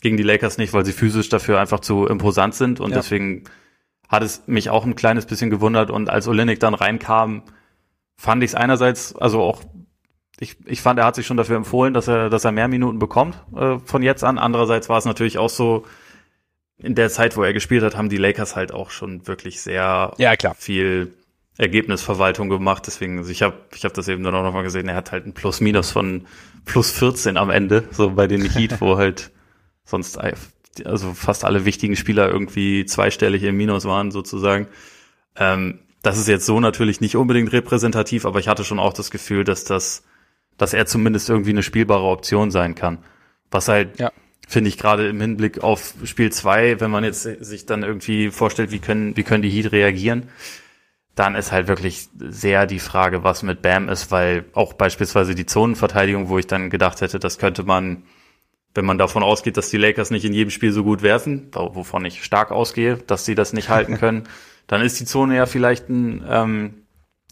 gegen 0.00 0.16
die 0.16 0.22
Lakers 0.22 0.58
nicht, 0.58 0.72
weil 0.72 0.84
sie 0.84 0.92
physisch 0.92 1.28
dafür 1.28 1.60
einfach 1.60 1.80
zu 1.80 2.06
imposant 2.06 2.54
sind 2.54 2.80
und 2.80 2.90
ja. 2.90 2.96
deswegen 2.96 3.44
hat 4.08 4.22
es 4.22 4.42
mich 4.46 4.70
auch 4.70 4.84
ein 4.84 4.96
kleines 4.96 5.26
bisschen 5.26 5.50
gewundert 5.50 5.90
und 5.90 6.10
als 6.10 6.26
Olenek 6.26 6.58
dann 6.58 6.74
reinkam, 6.74 7.42
fand 8.16 8.42
ich 8.42 8.50
es 8.50 8.54
einerseits, 8.54 9.14
also 9.14 9.42
auch 9.42 9.62
ich, 10.40 10.56
ich 10.64 10.80
fand, 10.80 10.98
er 10.98 11.04
hat 11.04 11.16
sich 11.16 11.26
schon 11.26 11.36
dafür 11.36 11.56
empfohlen, 11.56 11.92
dass 11.92 12.08
er, 12.08 12.30
dass 12.30 12.44
er 12.44 12.52
mehr 12.52 12.66
Minuten 12.66 12.98
bekommt 12.98 13.42
äh, 13.54 13.78
von 13.84 14.02
jetzt 14.02 14.24
an. 14.24 14.38
Andererseits 14.38 14.88
war 14.88 14.96
es 14.96 15.04
natürlich 15.04 15.36
auch 15.36 15.50
so, 15.50 15.84
in 16.82 16.94
der 16.94 17.10
Zeit, 17.10 17.36
wo 17.36 17.42
er 17.42 17.52
gespielt 17.52 17.82
hat, 17.82 17.96
haben 17.96 18.08
die 18.08 18.16
Lakers 18.16 18.56
halt 18.56 18.72
auch 18.72 18.90
schon 18.90 19.26
wirklich 19.26 19.60
sehr 19.60 20.12
ja, 20.16 20.36
klar. 20.36 20.54
viel 20.58 21.12
Ergebnisverwaltung 21.58 22.48
gemacht. 22.48 22.84
Deswegen, 22.86 23.18
also 23.18 23.30
ich 23.30 23.42
habe 23.42 23.56
ich 23.74 23.84
hab 23.84 23.92
das 23.94 24.08
eben 24.08 24.22
dann 24.22 24.34
auch 24.34 24.42
nochmal 24.42 24.62
gesehen, 24.62 24.88
er 24.88 24.96
hat 24.96 25.12
halt 25.12 25.26
ein 25.26 25.34
Plus-Minus 25.34 25.90
von 25.90 26.26
plus 26.64 26.90
14 26.90 27.36
am 27.36 27.50
Ende, 27.50 27.84
so 27.90 28.10
bei 28.10 28.26
den 28.26 28.42
Heat, 28.42 28.80
wo 28.80 28.96
halt 28.96 29.30
sonst 29.90 30.18
also 30.84 31.12
fast 31.14 31.44
alle 31.44 31.64
wichtigen 31.64 31.96
Spieler 31.96 32.30
irgendwie 32.30 32.86
zweistellig 32.86 33.42
im 33.42 33.56
Minus 33.56 33.84
waren, 33.84 34.10
sozusagen. 34.10 34.68
Ähm, 35.36 35.80
das 36.02 36.16
ist 36.16 36.28
jetzt 36.28 36.46
so 36.46 36.60
natürlich 36.60 37.00
nicht 37.00 37.16
unbedingt 37.16 37.52
repräsentativ, 37.52 38.24
aber 38.24 38.38
ich 38.38 38.48
hatte 38.48 38.64
schon 38.64 38.78
auch 38.78 38.94
das 38.94 39.10
Gefühl, 39.10 39.44
dass 39.44 39.64
das 39.64 40.04
dass 40.60 40.74
er 40.74 40.84
zumindest 40.84 41.30
irgendwie 41.30 41.50
eine 41.50 41.62
spielbare 41.62 42.04
Option 42.04 42.50
sein 42.50 42.74
kann. 42.74 42.98
Was 43.50 43.68
halt, 43.68 43.98
ja. 43.98 44.12
finde 44.46 44.68
ich, 44.68 44.76
gerade 44.76 45.08
im 45.08 45.18
Hinblick 45.18 45.62
auf 45.62 45.94
Spiel 46.04 46.30
zwei, 46.32 46.78
wenn 46.80 46.90
man 46.90 47.02
jetzt 47.02 47.22
sich 47.22 47.64
dann 47.64 47.82
irgendwie 47.82 48.30
vorstellt, 48.30 48.70
wie 48.70 48.78
können, 48.78 49.16
wie 49.16 49.22
können 49.22 49.42
die 49.42 49.48
Heat 49.48 49.72
reagieren, 49.72 50.28
dann 51.14 51.34
ist 51.34 51.50
halt 51.50 51.66
wirklich 51.66 52.08
sehr 52.14 52.66
die 52.66 52.78
Frage, 52.78 53.24
was 53.24 53.42
mit 53.42 53.62
Bam 53.62 53.88
ist, 53.88 54.10
weil 54.10 54.44
auch 54.52 54.74
beispielsweise 54.74 55.34
die 55.34 55.46
Zonenverteidigung, 55.46 56.28
wo 56.28 56.36
ich 56.36 56.46
dann 56.46 56.68
gedacht 56.68 57.00
hätte, 57.00 57.18
das 57.18 57.38
könnte 57.38 57.62
man, 57.62 58.02
wenn 58.74 58.84
man 58.84 58.98
davon 58.98 59.22
ausgeht, 59.22 59.56
dass 59.56 59.70
die 59.70 59.76
Lakers 59.76 60.10
nicht 60.10 60.24
in 60.24 60.32
jedem 60.32 60.50
Spiel 60.50 60.72
so 60.72 60.84
gut 60.84 61.02
werfen, 61.02 61.50
wovon 61.54 62.04
ich 62.04 62.24
stark 62.24 62.52
ausgehe, 62.52 62.96
dass 62.96 63.24
sie 63.24 63.34
das 63.34 63.52
nicht 63.52 63.68
halten 63.68 63.96
können, 63.98 64.24
dann 64.66 64.82
ist 64.82 65.00
die 65.00 65.04
Zone 65.04 65.36
ja 65.36 65.46
vielleicht 65.46 65.88
ein, 65.88 66.24
ähm, 66.28 66.74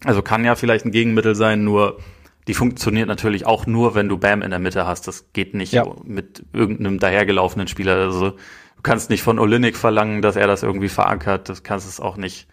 also 0.03 0.21
kann 0.21 0.43
ja 0.43 0.55
vielleicht 0.55 0.85
ein 0.85 0.91
Gegenmittel 0.91 1.35
sein, 1.35 1.63
nur 1.63 1.99
die 2.47 2.53
funktioniert 2.53 3.07
natürlich 3.07 3.45
auch 3.45 3.67
nur, 3.67 3.95
wenn 3.95 4.09
du 4.09 4.17
Bam 4.17 4.41
in 4.41 4.49
der 4.49 4.59
Mitte 4.59 4.87
hast. 4.87 5.07
Das 5.07 5.31
geht 5.33 5.53
nicht 5.53 5.71
ja. 5.71 5.85
mit 6.03 6.43
irgendeinem 6.51 6.99
dahergelaufenen 6.99 7.67
Spieler. 7.67 7.97
Also 7.97 8.31
du 8.31 8.81
kannst 8.81 9.11
nicht 9.11 9.21
von 9.21 9.37
Olinik 9.37 9.77
verlangen, 9.77 10.23
dass 10.23 10.35
er 10.35 10.47
das 10.47 10.63
irgendwie 10.63 10.89
verankert. 10.89 11.47
Das 11.47 11.61
kannst 11.61 11.87
es 11.87 11.99
auch 11.99 12.17
nicht 12.17 12.47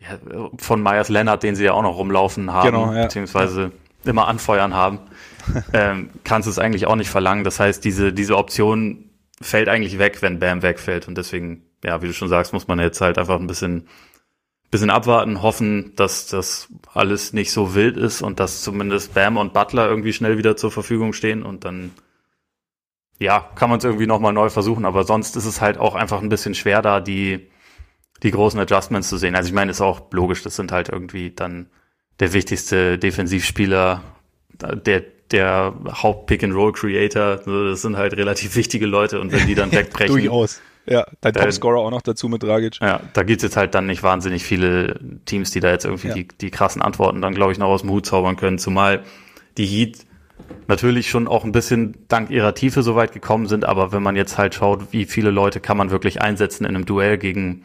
ja, 0.00 0.18
von 0.58 0.82
Myers 0.82 1.08
Leonard, 1.08 1.42
den 1.42 1.54
sie 1.54 1.64
ja 1.64 1.72
auch 1.72 1.82
noch 1.82 1.96
rumlaufen 1.96 2.52
haben, 2.52 2.66
genau, 2.66 2.92
ja. 2.92 3.04
beziehungsweise 3.04 3.72
immer 4.04 4.28
anfeuern 4.28 4.74
haben. 4.74 5.00
ähm, 5.72 6.10
kannst 6.24 6.48
es 6.48 6.58
eigentlich 6.58 6.86
auch 6.86 6.96
nicht 6.96 7.10
verlangen. 7.10 7.44
Das 7.44 7.60
heißt, 7.60 7.84
diese, 7.84 8.12
diese 8.12 8.36
Option 8.36 9.10
fällt 9.40 9.68
eigentlich 9.68 9.98
weg, 9.98 10.22
wenn 10.22 10.38
Bam 10.38 10.62
wegfällt. 10.62 11.08
Und 11.08 11.18
deswegen, 11.18 11.64
ja, 11.84 12.02
wie 12.02 12.06
du 12.06 12.12
schon 12.12 12.28
sagst, 12.28 12.52
muss 12.52 12.68
man 12.68 12.78
jetzt 12.78 13.00
halt 13.00 13.18
einfach 13.18 13.38
ein 13.38 13.46
bisschen 13.46 13.88
bisschen 14.72 14.90
abwarten, 14.90 15.42
hoffen, 15.42 15.92
dass 15.96 16.26
das 16.28 16.68
alles 16.94 17.34
nicht 17.34 17.52
so 17.52 17.74
wild 17.74 17.98
ist 17.98 18.22
und 18.22 18.40
dass 18.40 18.62
zumindest 18.62 19.12
Bam 19.12 19.36
und 19.36 19.52
Butler 19.52 19.86
irgendwie 19.86 20.14
schnell 20.14 20.38
wieder 20.38 20.56
zur 20.56 20.70
Verfügung 20.72 21.12
stehen 21.12 21.42
und 21.42 21.66
dann 21.66 21.92
ja, 23.18 23.50
kann 23.54 23.68
man 23.68 23.78
es 23.78 23.84
irgendwie 23.84 24.06
nochmal 24.06 24.32
neu 24.32 24.48
versuchen, 24.48 24.86
aber 24.86 25.04
sonst 25.04 25.36
ist 25.36 25.44
es 25.44 25.60
halt 25.60 25.76
auch 25.76 25.94
einfach 25.94 26.22
ein 26.22 26.30
bisschen 26.30 26.54
schwer 26.54 26.80
da, 26.80 27.00
die, 27.00 27.50
die 28.22 28.30
großen 28.30 28.58
Adjustments 28.58 29.10
zu 29.10 29.18
sehen. 29.18 29.36
Also 29.36 29.48
ich 29.48 29.54
meine, 29.54 29.70
ist 29.70 29.82
auch 29.82 30.10
logisch, 30.10 30.42
das 30.42 30.56
sind 30.56 30.72
halt 30.72 30.88
irgendwie 30.88 31.30
dann 31.30 31.68
der 32.18 32.32
wichtigste 32.32 32.98
Defensivspieler, 32.98 34.02
der, 34.60 35.02
der 35.32 35.74
Haupt-Pick-and-Roll-Creator, 36.02 37.36
das 37.44 37.82
sind 37.82 37.96
halt 37.96 38.16
relativ 38.16 38.56
wichtige 38.56 38.86
Leute 38.86 39.20
und 39.20 39.32
wenn 39.32 39.46
die 39.46 39.54
dann 39.54 39.72
wegbrechen. 39.72 40.14
Durchaus. 40.14 40.60
Ja, 40.84 41.06
dein 41.20 41.32
Topscorer 41.32 41.78
auch 41.78 41.90
noch 41.90 42.02
dazu 42.02 42.28
mit 42.28 42.42
Dragic. 42.42 42.78
Ja, 42.80 43.00
da 43.12 43.22
gibt's 43.22 43.44
jetzt 43.44 43.56
halt 43.56 43.74
dann 43.74 43.86
nicht 43.86 44.02
wahnsinnig 44.02 44.42
viele 44.42 44.98
Teams, 45.26 45.52
die 45.52 45.60
da 45.60 45.70
jetzt 45.70 45.84
irgendwie 45.84 46.08
ja. 46.08 46.14
die, 46.14 46.28
die 46.28 46.50
krassen 46.50 46.82
Antworten 46.82 47.22
dann, 47.22 47.34
glaube 47.34 47.52
ich, 47.52 47.58
noch 47.58 47.68
aus 47.68 47.82
dem 47.82 47.90
Hut 47.90 48.04
zaubern 48.04 48.36
können. 48.36 48.58
Zumal 48.58 49.04
die 49.58 49.66
Heat 49.66 49.98
natürlich 50.66 51.08
schon 51.08 51.28
auch 51.28 51.44
ein 51.44 51.52
bisschen 51.52 51.94
dank 52.08 52.30
ihrer 52.30 52.54
Tiefe 52.54 52.82
so 52.82 52.96
weit 52.96 53.12
gekommen 53.12 53.46
sind, 53.46 53.64
aber 53.64 53.92
wenn 53.92 54.02
man 54.02 54.16
jetzt 54.16 54.38
halt 54.38 54.56
schaut, 54.56 54.92
wie 54.92 55.04
viele 55.04 55.30
Leute 55.30 55.60
kann 55.60 55.76
man 55.76 55.90
wirklich 55.90 56.20
einsetzen 56.20 56.64
in 56.64 56.74
einem 56.74 56.84
Duell 56.84 57.16
gegen 57.16 57.64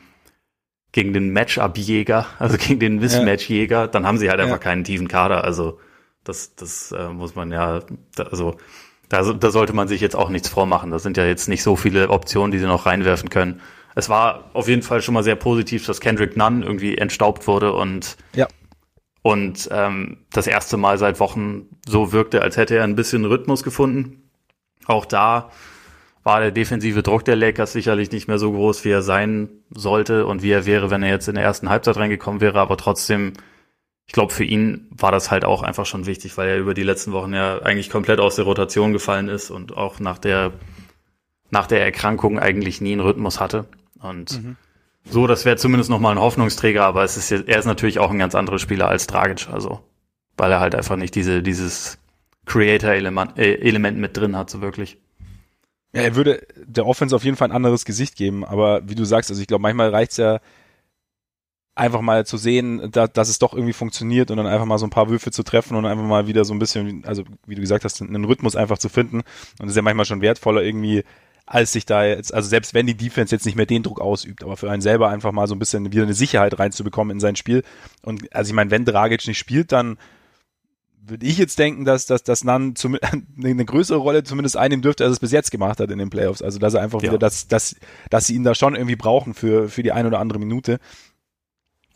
gegen 0.92 1.14
den 1.14 1.32
Matchup-Jäger, 1.32 2.26
also 2.40 2.58
gegen 2.58 2.80
den 2.80 3.00
Mismatch-Jäger, 3.00 3.88
dann 3.88 4.06
haben 4.06 4.18
sie 4.18 4.30
halt 4.30 4.40
einfach 4.40 4.56
ja. 4.56 4.58
keinen 4.58 4.84
tiefen 4.84 5.08
Kader. 5.08 5.44
Also 5.44 5.80
das, 6.28 6.56
das 6.56 6.92
äh, 6.92 7.10
muss 7.10 7.36
man 7.36 7.52
ja, 7.52 7.82
also 8.18 8.58
da, 9.10 9.34
da 9.34 9.52
sollte 9.52 9.74
man 9.74 9.88
sich 9.88 10.02
jetzt 10.02 10.16
auch 10.16 10.30
nichts 10.30 10.50
vormachen. 10.50 10.92
Das 10.92 11.04
sind 11.04 11.18
ja 11.18 11.26
jetzt 11.26 11.48
nicht 11.48 11.64
so 11.64 11.76
viele 11.76 12.10
Optionen, 12.10 12.52
die 12.52 12.60
sie 12.60 12.66
noch 12.66 12.86
reinwerfen 12.86 13.30
können. 13.30 13.62
Es 13.96 14.10
war 14.10 14.52
auf 14.54 14.68
jeden 14.68 14.84
Fall 14.84 15.02
schon 15.02 15.14
mal 15.14 15.24
sehr 15.24 15.36
positiv, 15.36 15.86
dass 15.86 16.02
Kendrick 16.02 16.38
Nunn 16.38 16.62
irgendwie 16.62 16.98
entstaubt 16.98 17.48
wurde 17.48 17.74
und 17.74 18.18
ja. 18.36 18.48
und 19.24 19.70
ähm, 19.72 20.18
das 20.32 20.46
erste 20.46 20.78
Mal 20.78 20.98
seit 20.98 21.20
Wochen 21.20 21.68
so 21.88 22.12
wirkte, 22.12 22.42
als 22.42 22.58
hätte 22.58 22.76
er 22.76 22.84
ein 22.84 22.96
bisschen 22.96 23.26
Rhythmus 23.26 23.64
gefunden. 23.64 24.30
Auch 24.86 25.06
da 25.06 25.50
war 26.24 26.42
der 26.42 26.52
defensive 26.52 27.04
Druck 27.04 27.24
der 27.24 27.38
Lakers 27.38 27.72
sicherlich 27.72 28.12
nicht 28.12 28.28
mehr 28.28 28.38
so 28.38 28.52
groß, 28.52 28.84
wie 28.84 28.90
er 28.90 29.02
sein 29.02 29.50
sollte 29.70 30.26
und 30.26 30.44
wie 30.44 30.52
er 30.52 30.66
wäre, 30.66 30.92
wenn 30.92 31.02
er 31.02 31.10
jetzt 31.10 31.30
in 31.30 31.36
der 31.36 31.44
ersten 31.44 31.70
Halbzeit 31.70 31.98
reingekommen 31.98 32.42
wäre, 32.42 32.60
aber 32.60 32.76
trotzdem 32.76 33.34
ich 34.08 34.14
glaube, 34.14 34.34
für 34.34 34.46
ihn 34.46 34.88
war 34.90 35.12
das 35.12 35.32
halt 35.32 35.44
auch 35.44 35.62
einfach 35.64 35.86
schon 35.86 36.06
wichtig, 36.06 36.38
weil 36.38 36.48
er 36.48 36.58
über 36.58 36.74
die 36.74 36.84
letzten 36.84 37.12
Wochen 37.12 37.34
ja 37.34 37.62
eigentlich 37.62 37.90
komplett 37.90 38.20
aus 38.20 38.38
der 38.38 38.46
Rotation 38.46 38.94
gefallen 38.94 39.28
ist 39.28 39.52
und 39.52 39.76
auch 39.76 40.00
nach 40.00 40.18
der, 40.18 40.54
nach 41.52 41.68
der 41.68 41.84
Erkrankung 41.84 42.40
eigentlich 42.40 42.80
nie 42.80 42.94
einen 42.94 43.02
Rhythmus 43.02 43.42
hatte. 43.42 43.66
Und 44.00 44.42
mhm. 44.42 44.56
so, 45.04 45.28
das 45.28 45.44
wäre 45.44 45.58
zumindest 45.58 45.90
nochmal 45.90 46.14
ein 46.14 46.22
Hoffnungsträger, 46.22 46.86
aber 46.86 47.04
es 47.04 47.18
ist, 47.18 47.32
er 47.32 47.60
ist 47.60 47.66
natürlich 47.66 48.00
auch 48.00 48.10
ein 48.10 48.20
ganz 48.20 48.34
anderer 48.34 48.60
Spieler 48.60 48.88
als 48.88 49.08
Dragic, 49.08 49.50
also, 49.52 49.82
weil 50.38 50.52
er 50.54 50.62
halt 50.62 50.74
einfach 50.74 50.96
nicht 50.96 51.14
diese, 51.14 51.44
dieses 51.44 51.98
Creator-Element 52.46 53.38
äh, 53.38 53.56
Element 53.56 53.98
mit 53.98 54.16
drin 54.16 54.38
hat, 54.38 54.50
so 54.50 54.62
wirklich. 54.62 54.98
Ja, 55.94 56.04
er 56.04 56.16
würde 56.16 56.48
der 56.56 56.86
Offense 56.86 57.14
auf 57.14 57.26
jeden 57.26 57.36
Fall 57.36 57.50
ein 57.50 57.56
anderes 57.56 57.84
Gesicht 57.84 58.16
geben, 58.16 58.46
aber 58.46 58.88
wie 58.88 58.96
du 58.96 59.04
sagst, 59.04 59.30
also 59.30 59.42
ich 59.42 59.48
glaube, 59.48 59.64
manchmal 59.64 59.90
reicht's 59.90 60.16
ja, 60.16 60.40
einfach 61.78 62.02
mal 62.02 62.26
zu 62.26 62.38
sehen, 62.38 62.90
da, 62.92 63.08
dass 63.08 63.30
es 63.30 63.40
doch 63.40 63.54
irgendwie 63.54 63.74
funktioniert 63.74 64.32
und 64.32 64.38
dann 64.38 64.48
einfach 64.48 64.66
mal 64.66 64.78
so 64.78 64.86
ein 64.86 64.92
paar 64.92 65.10
Würfe 65.10 65.32
zu 65.32 65.44
treffen 65.44 65.76
und 65.76 65.86
einfach 65.86 66.04
mal 66.04 66.28
wieder 66.28 66.44
so 66.46 66.54
ein 66.54 66.60
bisschen, 66.60 67.04
also 67.06 67.24
wie 67.46 67.56
du 67.56 67.62
gesagt 67.62 67.84
hast, 67.84 68.02
einen 68.02 68.26
Rhythmus 68.26 68.56
einfach 68.56 68.78
zu 68.78 68.90
finden. 68.90 69.18
Und 69.18 69.62
das 69.62 69.70
ist 69.70 69.76
ja 69.76 69.82
manchmal 69.82 70.06
schon 70.06 70.22
wertvoller 70.22 70.64
irgendwie, 70.64 71.04
als 71.46 71.72
sich 71.72 71.86
da 71.86 72.06
jetzt, 72.06 72.34
also 72.34 72.50
selbst 72.50 72.74
wenn 72.74 72.88
die 72.88 72.98
Defense 72.98 73.34
jetzt 73.34 73.46
nicht 73.46 73.56
mehr 73.56 73.66
den 73.66 73.84
Druck 73.84 74.02
ausübt, 74.02 74.44
aber 74.44 74.58
für 74.58 74.70
einen 74.70 74.82
selber 74.82 75.10
einfach 75.10 75.32
mal 75.32 75.48
so 75.48 75.56
ein 75.56 75.60
bisschen 75.60 75.92
wieder 75.92 76.04
eine 76.04 76.14
Sicherheit 76.14 76.60
reinzubekommen 76.60 77.16
in 77.16 77.20
sein 77.20 77.36
Spiel. 77.36 77.64
Und 78.04 78.34
also 78.36 78.50
ich 78.50 78.56
meine, 78.56 78.72
wenn 78.72 78.84
Dragic 78.84 79.26
nicht 79.28 79.38
spielt, 79.38 79.72
dann 79.72 79.98
würde 81.10 81.26
ich 81.26 81.38
jetzt 81.38 81.58
denken, 81.58 81.86
dass, 81.86 82.06
dass, 82.06 82.24
dass 82.24 82.44
Nan 82.44 82.76
zum, 82.76 82.98
eine 83.44 83.66
größere 83.66 83.98
Rolle 83.98 84.24
zumindest 84.24 84.58
einnehmen 84.58 84.82
dürfte, 84.82 85.06
als 85.06 85.14
es 85.14 85.20
bis 85.20 85.32
jetzt 85.32 85.52
gemacht 85.52 85.80
hat 85.80 85.90
in 85.92 86.00
den 86.00 86.10
Playoffs. 86.10 86.42
Also 86.42 86.60
dass 86.60 86.74
er 86.74 86.82
einfach 86.82 87.02
ja. 87.02 87.10
wieder, 87.10 87.18
dass, 87.18 87.48
dass, 87.48 87.76
dass 88.10 88.28
sie 88.28 88.36
ihn 88.36 88.44
da 88.44 88.56
schon 88.56 88.76
irgendwie 88.76 88.96
brauchen 88.96 89.34
für, 89.34 89.70
für 89.70 89.84
die 89.84 89.92
ein 89.92 90.06
oder 90.06 90.20
andere 90.20 90.40
Minute. 90.40 90.80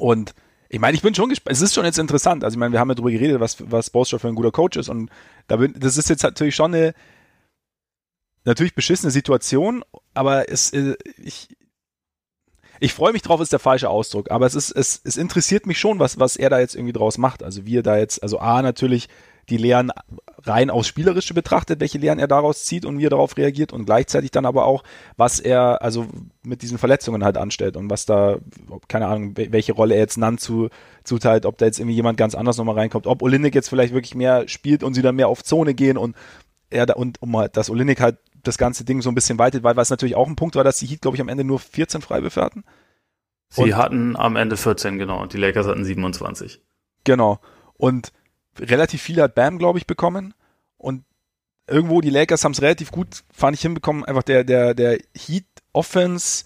Und 0.02 0.34
ich 0.68 0.80
meine, 0.80 0.96
ich 0.96 1.04
bin 1.04 1.14
schon 1.14 1.30
gespannt. 1.30 1.56
Es 1.56 1.62
ist 1.62 1.76
schon 1.76 1.86
jetzt 1.86 2.00
interessant. 2.00 2.44
Also 2.44 2.56
ich 2.56 2.60
meine, 2.60 2.74
wir 2.74 2.80
haben 2.80 2.90
ja 2.90 2.96
darüber 2.96 3.12
geredet, 3.12 3.40
was, 3.40 3.58
was 3.72 3.90
Boscher 3.92 4.20
für 4.20 4.30
ein 4.30 4.36
guter 4.36 4.52
Coach 4.52 4.78
ist. 4.78 4.90
Und 4.90 5.12
da 5.48 5.58
bin, 5.58 5.76
das 5.78 5.98
ist 5.98 6.10
jetzt 6.10 6.24
natürlich 6.24 6.56
schon 6.56 6.74
eine 6.74 6.94
natürlich 8.44 8.74
beschissene 8.74 9.12
Situation, 9.12 9.84
aber 10.16 10.50
es, 10.50 10.74
äh, 10.74 10.96
ich, 11.18 11.56
ich 12.80 12.94
freue 12.94 13.14
mich 13.14 13.22
drauf, 13.22 13.40
ist 13.42 13.52
der 13.52 13.60
falsche 13.60 13.90
Ausdruck, 13.90 14.32
aber 14.32 14.48
es 14.48 14.56
ist, 14.56 14.72
es, 14.72 15.00
es 15.04 15.18
interessiert 15.18 15.68
mich 15.68 15.78
schon, 15.78 16.00
was, 16.00 16.18
was 16.18 16.36
er 16.36 16.50
da 16.50 16.60
jetzt 16.60 16.74
irgendwie 16.74 16.94
draus 16.94 17.20
macht. 17.20 17.44
Also 17.44 17.66
wie 17.68 17.78
er 17.78 17.84
da 17.84 17.98
jetzt, 17.98 18.24
also 18.24 18.40
A, 18.40 18.64
natürlich 18.64 19.08
die 19.52 19.58
Lehren 19.58 19.92
rein 20.44 20.70
aus 20.70 20.88
Spielerische 20.88 21.34
betrachtet, 21.34 21.80
welche 21.80 22.00
Lehren 22.00 22.18
er 22.18 22.28
daraus 22.28 22.64
zieht 22.64 22.86
und 22.86 22.98
wie 22.98 23.06
er 23.06 23.12
darauf 23.12 23.38
reagiert 23.38 23.74
und 23.74 23.86
gleichzeitig 23.86 24.32
dann 24.32 24.46
aber 24.46 24.66
auch, 24.66 24.84
was 25.18 25.40
er 25.40 25.82
also 25.82 26.08
mit 26.44 26.62
diesen 26.64 26.78
Verletzungen 26.78 27.24
halt 27.24 27.38
anstellt 27.38 27.78
und 27.78 27.90
was 27.90 28.06
da, 28.06 28.38
keine 28.88 29.08
Ahnung, 29.08 29.36
welche 29.36 29.74
Rolle 29.74 29.94
er 29.96 30.02
jetzt 30.02 30.18
Nan 30.18 30.38
zu, 30.38 30.70
zuteilt, 31.04 31.46
ob 31.46 31.58
da 31.58 31.66
jetzt 31.66 31.80
irgendwie 31.80 31.96
jemand 31.96 32.18
ganz 32.18 32.34
anders 32.34 32.58
nochmal 32.58 32.76
reinkommt, 32.76 33.06
ob 33.06 33.22
Olinik 33.22 33.54
jetzt 33.54 33.70
vielleicht 33.70 33.94
wirklich 33.94 34.16
mehr 34.16 34.48
spielt 34.48 34.84
und 34.84 34.94
sie 34.94 35.02
dann 35.02 35.16
mehr 35.16 35.28
auf 35.28 35.44
Zone 35.44 35.74
gehen 35.74 35.98
und 35.98 36.16
er 36.70 36.86
da, 36.86 36.94
und 36.94 37.22
um 37.22 37.38
halt, 37.38 37.58
dass 37.58 37.70
Olinik 37.70 38.02
halt 38.02 38.18
das 38.44 38.58
ganze 38.58 38.84
Ding 38.84 39.02
so 39.02 39.10
ein 39.10 39.16
bisschen 39.16 39.38
weitet, 39.38 39.64
weil 39.64 39.76
was 39.76 39.90
natürlich 39.90 40.16
auch 40.16 40.28
ein 40.28 40.36
Punkt 40.36 40.56
war, 40.56 40.64
dass 40.64 40.80
die 40.80 40.88
Heat, 40.88 41.02
glaube 41.02 41.16
ich, 41.16 41.22
am 41.22 41.30
Ende 41.30 41.44
nur 41.44 41.60
14 41.60 42.02
Freiwürfe 42.02 42.42
hatten. 42.42 42.64
Sie 43.50 43.64
und, 43.64 43.76
hatten 43.76 44.16
am 44.16 44.36
Ende 44.38 44.58
14, 44.58 44.98
genau, 44.98 45.22
und 45.22 45.34
die 45.34 45.38
Lakers 45.38 45.68
hatten 45.68 45.84
27. 45.84 46.62
Genau. 47.04 47.40
Und 47.78 48.14
relativ 48.60 49.02
viel 49.02 49.22
hat 49.22 49.36
Bam, 49.36 49.58
glaube 49.58 49.80
ich, 49.80 49.88
bekommen. 49.88 50.34
Und 50.78 51.04
irgendwo, 51.68 52.02
die 52.02 52.10
Lakers 52.10 52.44
haben 52.44 52.52
es 52.54 52.62
relativ 52.62 52.92
gut, 52.92 53.24
fand 53.32 53.56
ich, 53.56 53.62
hinbekommen, 53.62 54.06
einfach 54.06 54.24
der, 54.24 54.44
der, 54.44 54.74
der 54.74 55.00
Heat 55.16 55.46
Offense 55.74 56.46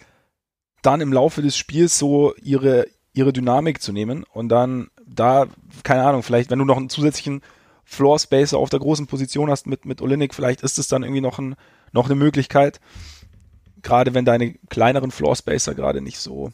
dann 0.81 1.01
im 1.01 1.11
Laufe 1.11 1.41
des 1.41 1.57
Spiels 1.57 1.97
so 1.97 2.35
ihre, 2.35 2.85
ihre 3.13 3.33
Dynamik 3.33 3.81
zu 3.81 3.91
nehmen 3.91 4.23
und 4.23 4.49
dann 4.49 4.89
da, 5.05 5.47
keine 5.83 6.03
Ahnung, 6.03 6.21
vielleicht, 6.21 6.51
wenn 6.51 6.59
du 6.59 6.65
noch 6.65 6.77
einen 6.77 6.89
zusätzlichen 6.89 7.41
Floor 7.83 8.19
Spacer 8.19 8.57
auf 8.57 8.69
der 8.69 8.79
großen 8.79 9.07
Position 9.07 9.49
hast 9.49 9.67
mit, 9.67 9.85
mit 9.85 10.01
Olinik, 10.01 10.33
vielleicht 10.33 10.61
ist 10.61 10.77
es 10.77 10.87
dann 10.87 11.03
irgendwie 11.03 11.21
noch, 11.21 11.39
ein, 11.39 11.55
noch 11.91 12.05
eine 12.05 12.15
Möglichkeit. 12.15 12.79
Gerade 13.81 14.13
wenn 14.13 14.25
deine 14.25 14.55
kleineren 14.69 15.11
Floor 15.11 15.35
Spacer 15.35 15.75
gerade 15.75 16.01
nicht 16.01 16.19
so 16.19 16.51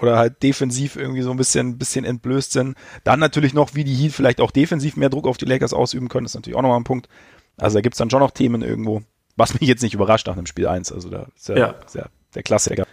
oder 0.00 0.16
halt 0.16 0.42
defensiv 0.42 0.96
irgendwie 0.96 1.22
so 1.22 1.30
ein 1.30 1.36
bisschen, 1.36 1.78
bisschen 1.78 2.04
entblößt 2.04 2.52
sind. 2.52 2.76
Dann 3.04 3.20
natürlich 3.20 3.54
noch, 3.54 3.74
wie 3.74 3.84
die 3.84 3.94
Heat 3.94 4.12
vielleicht 4.12 4.40
auch 4.40 4.50
defensiv 4.50 4.96
mehr 4.96 5.10
Druck 5.10 5.26
auf 5.26 5.36
die 5.36 5.44
Lakers 5.44 5.72
ausüben 5.72 6.08
können, 6.08 6.26
ist 6.26 6.34
natürlich 6.34 6.56
auch 6.56 6.62
nochmal 6.62 6.80
ein 6.80 6.84
Punkt. 6.84 7.08
Also 7.56 7.78
da 7.78 7.80
gibt's 7.82 7.98
dann 7.98 8.10
schon 8.10 8.20
noch 8.20 8.30
Themen 8.30 8.62
irgendwo, 8.62 9.02
was 9.36 9.58
mich 9.60 9.68
jetzt 9.68 9.82
nicht 9.82 9.94
überrascht 9.94 10.26
nach 10.26 10.36
dem 10.36 10.46
Spiel 10.46 10.66
1. 10.66 10.92
Also 10.92 11.10
da 11.10 11.26
ist 11.36 11.48
ja, 11.48 11.56
ja. 11.56 11.74
Ja 11.94 12.06
der 12.34 12.42
Klassiker. 12.42 12.86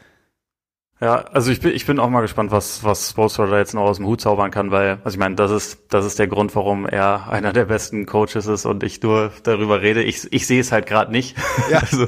Ja, 1.00 1.16
also 1.16 1.52
ich 1.52 1.62
bin, 1.62 1.76
ich 1.76 1.86
bin 1.86 2.00
auch 2.00 2.10
mal 2.10 2.22
gespannt, 2.22 2.52
was, 2.52 2.84
was 2.84 3.12
Spoelstra 3.12 3.46
da 3.46 3.60
jetzt 3.60 3.76
noch 3.76 3.84
aus 3.84 3.98
dem 3.98 4.08
Hut 4.08 4.20
zaubern 4.20 4.50
kann, 4.50 4.72
weil, 4.72 5.00
also 5.04 5.16
ich 5.16 5.20
meine, 5.20 5.36
das 5.36 5.52
ist, 5.52 5.94
das 5.94 6.06
ist 6.06 6.18
der 6.18 6.28
Grund, 6.28 6.56
warum 6.56 6.88
er 6.88 7.30
einer 7.30 7.54
der 7.54 7.66
besten 7.66 8.08
Coaches 8.08 8.48
ist 8.48 8.66
und 8.66 8.82
ich 8.82 9.04
nur 9.04 9.32
darüber 9.44 9.82
rede. 9.82 10.02
Ich, 10.02 10.32
ich 10.34 10.48
sehe 10.48 10.60
es 10.60 10.72
halt 10.72 10.88
gerade 10.88 11.12
nicht. 11.12 11.38
Ja. 11.70 11.80
also 11.92 12.08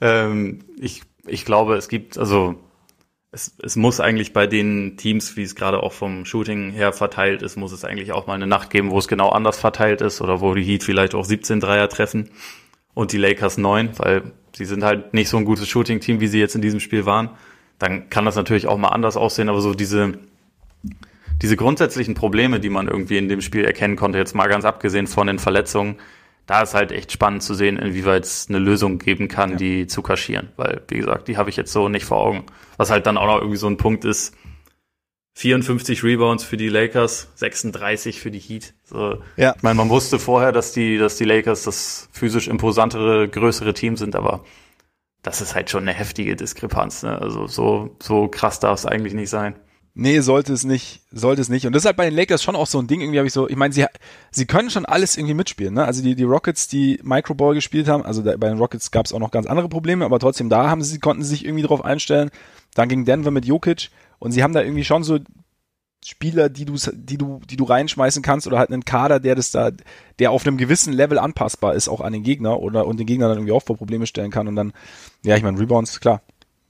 ähm, 0.00 0.60
ich, 0.78 1.02
ich 1.26 1.44
glaube, 1.44 1.76
es 1.76 1.88
gibt, 1.88 2.16
also 2.16 2.54
es, 3.34 3.56
es 3.62 3.74
muss 3.74 4.00
eigentlich 4.00 4.32
bei 4.32 4.46
den 4.46 4.96
Teams, 4.96 5.36
wie 5.36 5.42
es 5.42 5.56
gerade 5.56 5.82
auch 5.82 5.92
vom 5.92 6.24
Shooting 6.24 6.70
her 6.70 6.92
verteilt 6.92 7.42
ist, 7.42 7.56
muss 7.56 7.72
es 7.72 7.84
eigentlich 7.84 8.12
auch 8.12 8.28
mal 8.28 8.34
eine 8.34 8.46
Nacht 8.46 8.70
geben, 8.70 8.92
wo 8.92 8.98
es 8.98 9.08
genau 9.08 9.30
anders 9.30 9.58
verteilt 9.58 10.00
ist 10.00 10.20
oder 10.20 10.40
wo 10.40 10.54
die 10.54 10.62
Heat 10.62 10.84
vielleicht 10.84 11.14
auch 11.14 11.24
17 11.24 11.58
Dreier 11.58 11.88
treffen 11.88 12.30
und 12.94 13.12
die 13.12 13.18
Lakers 13.18 13.58
9, 13.58 13.90
weil 13.98 14.22
sie 14.54 14.64
sind 14.64 14.84
halt 14.84 15.14
nicht 15.14 15.28
so 15.28 15.36
ein 15.36 15.44
gutes 15.44 15.68
Shooting-Team, 15.68 16.20
wie 16.20 16.28
sie 16.28 16.38
jetzt 16.38 16.54
in 16.54 16.62
diesem 16.62 16.78
Spiel 16.78 17.06
waren. 17.06 17.30
Dann 17.80 18.08
kann 18.08 18.24
das 18.24 18.36
natürlich 18.36 18.68
auch 18.68 18.78
mal 18.78 18.90
anders 18.90 19.16
aussehen, 19.16 19.48
aber 19.48 19.60
so 19.60 19.74
diese, 19.74 20.14
diese 21.42 21.56
grundsätzlichen 21.56 22.14
Probleme, 22.14 22.60
die 22.60 22.70
man 22.70 22.86
irgendwie 22.86 23.18
in 23.18 23.28
dem 23.28 23.40
Spiel 23.40 23.64
erkennen 23.64 23.96
konnte, 23.96 24.18
jetzt 24.18 24.36
mal 24.36 24.48
ganz 24.48 24.64
abgesehen 24.64 25.08
von 25.08 25.26
den 25.26 25.40
Verletzungen, 25.40 25.96
da 26.46 26.62
ist 26.62 26.74
halt 26.74 26.92
echt 26.92 27.12
spannend 27.12 27.42
zu 27.42 27.54
sehen, 27.54 27.78
inwieweit 27.78 28.24
es 28.24 28.46
eine 28.48 28.58
Lösung 28.58 28.98
geben 28.98 29.28
kann, 29.28 29.52
ja. 29.52 29.56
die 29.56 29.86
zu 29.86 30.02
kaschieren. 30.02 30.50
Weil, 30.56 30.82
wie 30.88 30.98
gesagt, 30.98 31.28
die 31.28 31.36
habe 31.36 31.50
ich 31.50 31.56
jetzt 31.56 31.72
so 31.72 31.88
nicht 31.88 32.04
vor 32.04 32.18
Augen. 32.18 32.44
Was 32.76 32.90
halt 32.90 33.06
dann 33.06 33.16
auch 33.16 33.26
noch 33.26 33.38
irgendwie 33.38 33.56
so 33.56 33.66
ein 33.66 33.76
Punkt 33.76 34.04
ist, 34.04 34.36
54 35.36 36.04
Rebounds 36.04 36.44
für 36.44 36.56
die 36.56 36.68
Lakers, 36.68 37.28
36 37.34 38.20
für 38.20 38.30
die 38.30 38.38
Heat. 38.38 38.74
So, 38.84 39.18
ja. 39.36 39.54
Ich 39.56 39.62
meine, 39.62 39.74
man 39.74 39.88
wusste 39.88 40.18
vorher, 40.18 40.52
dass 40.52 40.72
die, 40.72 40.96
dass 40.96 41.16
die 41.16 41.24
Lakers 41.24 41.64
das 41.64 42.08
physisch 42.12 42.46
imposantere, 42.46 43.28
größere 43.28 43.74
Team 43.74 43.96
sind, 43.96 44.14
aber 44.14 44.44
das 45.22 45.40
ist 45.40 45.54
halt 45.54 45.70
schon 45.70 45.82
eine 45.82 45.92
heftige 45.92 46.36
Diskrepanz. 46.36 47.02
Ne? 47.02 47.20
Also 47.20 47.46
so, 47.48 47.96
so 48.00 48.28
krass 48.28 48.60
darf 48.60 48.78
es 48.78 48.86
eigentlich 48.86 49.14
nicht 49.14 49.30
sein. 49.30 49.56
Nee, 49.96 50.18
sollte 50.20 50.52
es 50.52 50.64
nicht, 50.64 51.02
sollte 51.12 51.40
es 51.40 51.48
nicht. 51.48 51.66
Und 51.66 51.72
das 51.72 51.82
ist 51.82 51.86
halt 51.86 51.96
bei 51.96 52.04
den 52.04 52.16
Lakers 52.16 52.42
schon 52.42 52.56
auch 52.56 52.66
so 52.66 52.80
ein 52.80 52.88
Ding, 52.88 53.00
irgendwie 53.00 53.18
habe 53.18 53.28
ich 53.28 53.32
so, 53.32 53.48
ich 53.48 53.54
meine, 53.54 53.72
sie, 53.72 53.86
sie 54.32 54.44
können 54.44 54.68
schon 54.68 54.84
alles 54.86 55.16
irgendwie 55.16 55.34
mitspielen, 55.34 55.72
ne? 55.72 55.84
Also 55.84 56.02
die, 56.02 56.16
die 56.16 56.24
Rockets, 56.24 56.66
die 56.66 56.98
Microball 57.04 57.54
gespielt 57.54 57.86
haben, 57.86 58.04
also 58.04 58.20
da, 58.20 58.36
bei 58.36 58.48
den 58.48 58.58
Rockets 58.58 58.90
gab 58.90 59.06
es 59.06 59.12
auch 59.12 59.20
noch 59.20 59.30
ganz 59.30 59.46
andere 59.46 59.68
Probleme, 59.68 60.04
aber 60.04 60.18
trotzdem 60.18 60.48
da 60.48 60.68
haben 60.68 60.82
sie, 60.82 60.98
konnten 60.98 61.22
sie 61.22 61.28
sich 61.28 61.44
irgendwie 61.44 61.62
drauf 61.62 61.84
einstellen. 61.84 62.30
Dann 62.74 62.88
ging 62.88 63.04
Denver 63.04 63.30
mit 63.30 63.44
Jokic 63.44 63.90
und 64.18 64.32
sie 64.32 64.42
haben 64.42 64.52
da 64.52 64.62
irgendwie 64.62 64.84
schon 64.84 65.04
so 65.04 65.20
Spieler, 66.04 66.48
die 66.48 66.64
du, 66.64 66.74
die 66.92 67.16
du, 67.16 67.40
die 67.48 67.56
du 67.56 67.64
reinschmeißen 67.64 68.20
kannst 68.20 68.48
oder 68.48 68.58
halt 68.58 68.70
einen 68.70 68.84
Kader, 68.84 69.20
der 69.20 69.36
das 69.36 69.52
da, 69.52 69.70
der 70.18 70.32
auf 70.32 70.44
einem 70.44 70.58
gewissen 70.58 70.92
Level 70.92 71.20
anpassbar 71.20 71.74
ist, 71.74 71.88
auch 71.88 72.00
an 72.00 72.12
den 72.12 72.24
Gegner 72.24 72.58
oder 72.58 72.86
und 72.86 72.98
den 72.98 73.06
Gegner 73.06 73.28
dann 73.28 73.38
irgendwie 73.38 73.52
auch 73.52 73.62
vor 73.62 73.76
Probleme 73.76 74.06
stellen 74.06 74.32
kann 74.32 74.48
und 74.48 74.56
dann, 74.56 74.72
ja, 75.22 75.36
ich 75.36 75.42
meine, 75.44 75.58
Rebounds, 75.58 76.00
klar. 76.00 76.20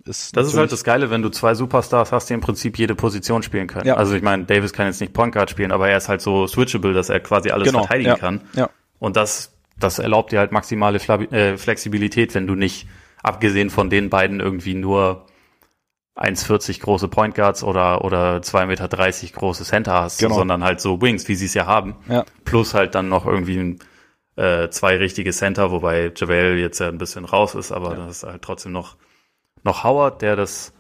Ist 0.07 0.37
das 0.37 0.49
ist 0.49 0.57
halt 0.57 0.71
das 0.71 0.85
Geile, 0.85 1.11
wenn 1.11 1.23
du 1.23 1.31
zwei 1.31 1.55
Superstars 1.55 2.13
hast, 2.13 2.29
die 2.29 2.35
im 2.35 2.41
Prinzip 2.41 2.79
jede 2.79 2.95
Position 2.95 3.43
spielen 3.43 3.67
können. 3.67 3.87
Ja. 3.87 3.95
Also 3.95 4.15
ich 4.15 4.23
meine, 4.23 4.45
Davis 4.45 4.75
kann 4.75 4.87
jetzt 4.87 5.01
nicht 5.01 5.15
Point 5.15 5.33
Guard 5.33 5.51
spielen, 5.51 5.73
aber 5.73 5.89
er 5.89 5.97
ist 5.97 6.09
halt 6.09 6.21
so 6.21 6.47
switchable, 6.47 6.93
dass 6.93 7.09
er 7.09 7.21
quasi 7.21 7.51
alles 7.51 7.67
genau. 7.69 7.81
verteidigen 7.81 8.11
ja. 8.11 8.17
kann. 8.17 8.43
Ja. 8.55 8.69
Und 8.99 9.17
das, 9.17 9.55
das 9.79 9.99
erlaubt 9.99 10.33
dir 10.33 10.41
halt 10.41 10.53
maximale 10.53 10.99
äh, 10.99 11.57
Flexibilität, 11.57 12.35
wenn 12.35 12.47
du 12.47 12.55
nicht, 12.55 12.87
abgesehen 13.23 13.71
von 13.71 13.89
den 13.89 14.11
beiden, 14.11 14.41
irgendwie 14.41 14.75
nur 14.75 15.25
1,40 16.17 16.81
große 16.81 17.09
Point 17.09 17.35
Guards 17.35 17.65
oder, 17.65 18.05
oder 18.05 18.37
2,30 18.37 18.67
Meter 18.67 18.89
große 19.39 19.65
Center 19.65 19.95
hast, 19.95 20.19
genau. 20.21 20.37
sondern 20.37 20.63
halt 20.63 20.81
so 20.81 21.01
Wings, 21.01 21.27
wie 21.29 21.35
sie 21.35 21.47
es 21.47 21.55
ja 21.55 21.67
haben. 21.67 21.97
Ja. 22.09 22.25
Plus 22.45 22.75
halt 22.75 22.95
dann 22.95 23.09
noch 23.09 23.27
irgendwie 23.27 23.79
äh, 24.37 24.69
zwei 24.69 24.97
richtige 24.97 25.33
Center, 25.33 25.71
wobei 25.71 26.13
Javel 26.15 26.59
jetzt 26.59 26.79
ja 26.79 26.89
ein 26.89 26.99
bisschen 26.99 27.25
raus 27.25 27.55
ist, 27.55 27.73
aber 27.73 27.91
ja. 27.91 28.07
das 28.07 28.19
ist 28.19 28.23
halt 28.25 28.43
trotzdem 28.43 28.73
noch, 28.73 28.97
noch 29.65 29.85
Howard, 29.85 30.23
der 30.23 30.37
das, 30.37 30.73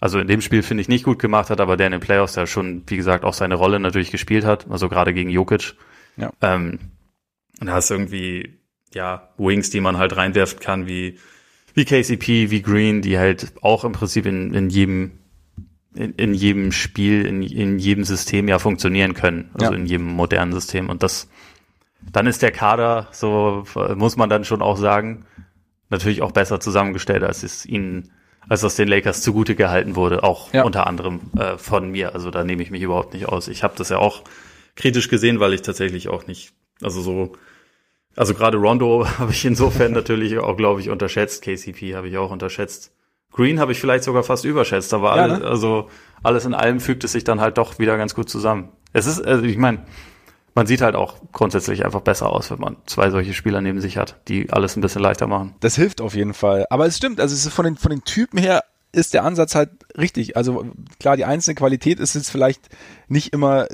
also 0.00 0.18
in 0.18 0.26
dem 0.26 0.40
Spiel 0.40 0.62
finde 0.62 0.80
ich 0.80 0.88
nicht 0.88 1.04
gut 1.04 1.18
gemacht 1.18 1.50
hat, 1.50 1.60
aber 1.60 1.76
der 1.76 1.86
in 1.86 1.92
den 1.92 2.00
Playoffs 2.00 2.34
ja 2.34 2.46
schon, 2.46 2.82
wie 2.86 2.96
gesagt, 2.96 3.24
auch 3.24 3.34
seine 3.34 3.54
Rolle 3.54 3.78
natürlich 3.78 4.10
gespielt 4.10 4.44
hat, 4.44 4.70
also 4.70 4.88
gerade 4.88 5.14
gegen 5.14 5.30
Jokic. 5.30 5.74
Ja. 6.16 6.32
Ähm, 6.40 6.78
und 7.60 7.66
da 7.66 7.74
hast 7.74 7.90
irgendwie, 7.90 8.58
ja, 8.94 9.28
Wings, 9.36 9.70
die 9.70 9.80
man 9.80 9.98
halt 9.98 10.16
reinwerfen 10.16 10.58
kann, 10.58 10.86
wie 10.86 11.18
wie 11.74 11.84
KCP, 11.84 12.50
wie 12.50 12.62
Green, 12.62 13.00
die 13.00 13.18
halt 13.18 13.52
auch 13.62 13.84
im 13.84 13.92
Prinzip 13.92 14.26
in, 14.26 14.52
in 14.54 14.70
jedem 14.70 15.12
in, 15.94 16.14
in 16.14 16.34
jedem 16.34 16.70
Spiel, 16.70 17.26
in, 17.26 17.42
in 17.42 17.78
jedem 17.78 18.04
System 18.04 18.46
ja 18.46 18.60
funktionieren 18.60 19.14
können, 19.14 19.50
also 19.54 19.72
ja. 19.72 19.78
in 19.78 19.86
jedem 19.86 20.06
modernen 20.06 20.52
System. 20.52 20.88
Und 20.88 21.02
das, 21.02 21.28
dann 22.12 22.28
ist 22.28 22.42
der 22.42 22.52
Kader, 22.52 23.08
so 23.10 23.64
muss 23.96 24.16
man 24.16 24.30
dann 24.30 24.44
schon 24.44 24.62
auch 24.62 24.76
sagen, 24.76 25.26
natürlich 25.88 26.22
auch 26.22 26.30
besser 26.30 26.60
zusammengestellt, 26.60 27.24
als 27.24 27.42
es 27.42 27.66
ihnen, 27.66 28.12
als 28.48 28.62
das 28.62 28.76
den 28.76 28.88
Lakers 28.88 29.22
zugute 29.22 29.54
gehalten 29.54 29.96
wurde, 29.96 30.22
auch 30.22 30.52
ja. 30.52 30.64
unter 30.64 30.86
anderem 30.86 31.20
äh, 31.36 31.56
von 31.58 31.90
mir. 31.90 32.14
Also 32.14 32.30
da 32.30 32.44
nehme 32.44 32.62
ich 32.62 32.70
mich 32.70 32.82
überhaupt 32.82 33.14
nicht 33.14 33.28
aus. 33.28 33.48
Ich 33.48 33.62
habe 33.62 33.74
das 33.76 33.88
ja 33.90 33.98
auch 33.98 34.22
kritisch 34.76 35.08
gesehen, 35.08 35.40
weil 35.40 35.54
ich 35.54 35.62
tatsächlich 35.62 36.08
auch 36.08 36.26
nicht, 36.26 36.52
also 36.82 37.00
so 37.00 37.32
also 38.16 38.34
gerade 38.34 38.58
Rondo 38.58 39.06
habe 39.18 39.32
ich 39.32 39.44
insofern 39.44 39.92
natürlich 39.92 40.38
auch, 40.38 40.56
glaube 40.56 40.80
ich, 40.80 40.90
unterschätzt. 40.90 41.42
KCP 41.42 41.94
habe 41.94 42.08
ich 42.08 42.18
auch 42.18 42.30
unterschätzt. 42.30 42.92
Green 43.32 43.60
habe 43.60 43.72
ich 43.72 43.80
vielleicht 43.80 44.04
sogar 44.04 44.24
fast 44.24 44.44
überschätzt, 44.44 44.92
aber 44.92 45.16
ja, 45.16 45.22
alle, 45.22 45.38
ne? 45.38 45.44
also 45.46 45.88
alles 46.22 46.44
in 46.44 46.54
allem 46.54 46.80
fügt 46.80 47.04
es 47.04 47.12
sich 47.12 47.22
dann 47.22 47.40
halt 47.40 47.58
doch 47.58 47.78
wieder 47.78 47.96
ganz 47.96 48.14
gut 48.14 48.28
zusammen. 48.28 48.70
Es 48.92 49.06
ist, 49.06 49.24
also 49.24 49.44
ich 49.44 49.56
meine, 49.56 49.84
man 50.54 50.66
sieht 50.66 50.80
halt 50.80 50.94
auch 50.94 51.16
grundsätzlich 51.32 51.84
einfach 51.84 52.00
besser 52.00 52.30
aus, 52.30 52.50
wenn 52.50 52.58
man 52.58 52.76
zwei 52.86 53.10
solche 53.10 53.34
Spieler 53.34 53.60
neben 53.60 53.80
sich 53.80 53.96
hat, 53.96 54.16
die 54.28 54.50
alles 54.50 54.76
ein 54.76 54.80
bisschen 54.80 55.02
leichter 55.02 55.26
machen. 55.26 55.54
Das 55.60 55.76
hilft 55.76 56.00
auf 56.00 56.14
jeden 56.14 56.34
Fall. 56.34 56.66
Aber 56.70 56.86
es 56.86 56.96
stimmt, 56.96 57.20
also 57.20 57.34
es 57.34 57.46
ist 57.46 57.52
von 57.52 57.64
den, 57.64 57.76
von 57.76 57.90
den 57.90 58.04
Typen 58.04 58.38
her 58.38 58.64
ist 58.92 59.14
der 59.14 59.24
Ansatz 59.24 59.54
halt 59.54 59.70
richtig. 59.96 60.36
Also 60.36 60.66
klar, 60.98 61.16
die 61.16 61.24
einzelne 61.24 61.54
Qualität 61.54 62.00
ist 62.00 62.14
jetzt 62.14 62.30
vielleicht 62.30 62.68
nicht 63.08 63.32
immer 63.32 63.68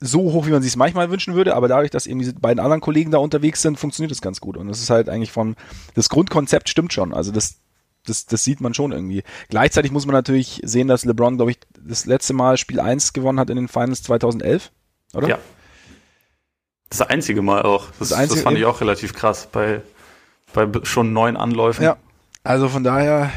so 0.00 0.32
hoch, 0.32 0.46
wie 0.46 0.50
man 0.50 0.62
sich 0.62 0.72
es 0.72 0.76
manchmal 0.76 1.10
wünschen 1.10 1.34
würde, 1.34 1.56
aber 1.56 1.66
dadurch, 1.66 1.90
dass 1.90 2.06
eben 2.06 2.20
diese 2.20 2.34
beiden 2.34 2.60
anderen 2.60 2.80
Kollegen 2.80 3.10
da 3.10 3.18
unterwegs 3.18 3.62
sind, 3.62 3.78
funktioniert 3.78 4.12
das 4.12 4.20
ganz 4.20 4.40
gut. 4.40 4.56
Und 4.56 4.68
das 4.68 4.80
ist 4.80 4.90
halt 4.90 5.08
eigentlich 5.08 5.32
von, 5.32 5.56
das 5.94 6.08
Grundkonzept 6.08 6.68
stimmt 6.68 6.92
schon. 6.92 7.12
Also 7.12 7.32
das, 7.32 7.56
das, 8.06 8.26
das 8.26 8.44
sieht 8.44 8.60
man 8.60 8.74
schon 8.74 8.92
irgendwie. 8.92 9.24
Gleichzeitig 9.48 9.90
muss 9.90 10.06
man 10.06 10.14
natürlich 10.14 10.60
sehen, 10.64 10.86
dass 10.86 11.04
LeBron, 11.04 11.36
glaube 11.36 11.50
ich, 11.50 11.58
das 11.80 12.06
letzte 12.06 12.32
Mal 12.32 12.56
Spiel 12.58 12.78
1 12.78 13.12
gewonnen 13.12 13.40
hat 13.40 13.50
in 13.50 13.56
den 13.56 13.68
Finals 13.68 14.04
2011, 14.04 14.70
oder? 15.14 15.28
Ja. 15.28 15.38
Das 16.90 17.02
einzige 17.02 17.42
Mal 17.42 17.62
auch. 17.62 17.88
Das, 17.98 18.10
das, 18.10 18.28
das 18.28 18.40
fand 18.40 18.58
ich 18.58 18.64
auch 18.64 18.80
relativ 18.80 19.14
krass 19.14 19.48
bei, 19.50 19.82
bei 20.52 20.66
schon 20.84 21.12
neun 21.12 21.36
Anläufen. 21.36 21.82
Ja. 21.82 21.96
Also 22.44 22.68
von 22.68 22.82
daher. 22.82 23.30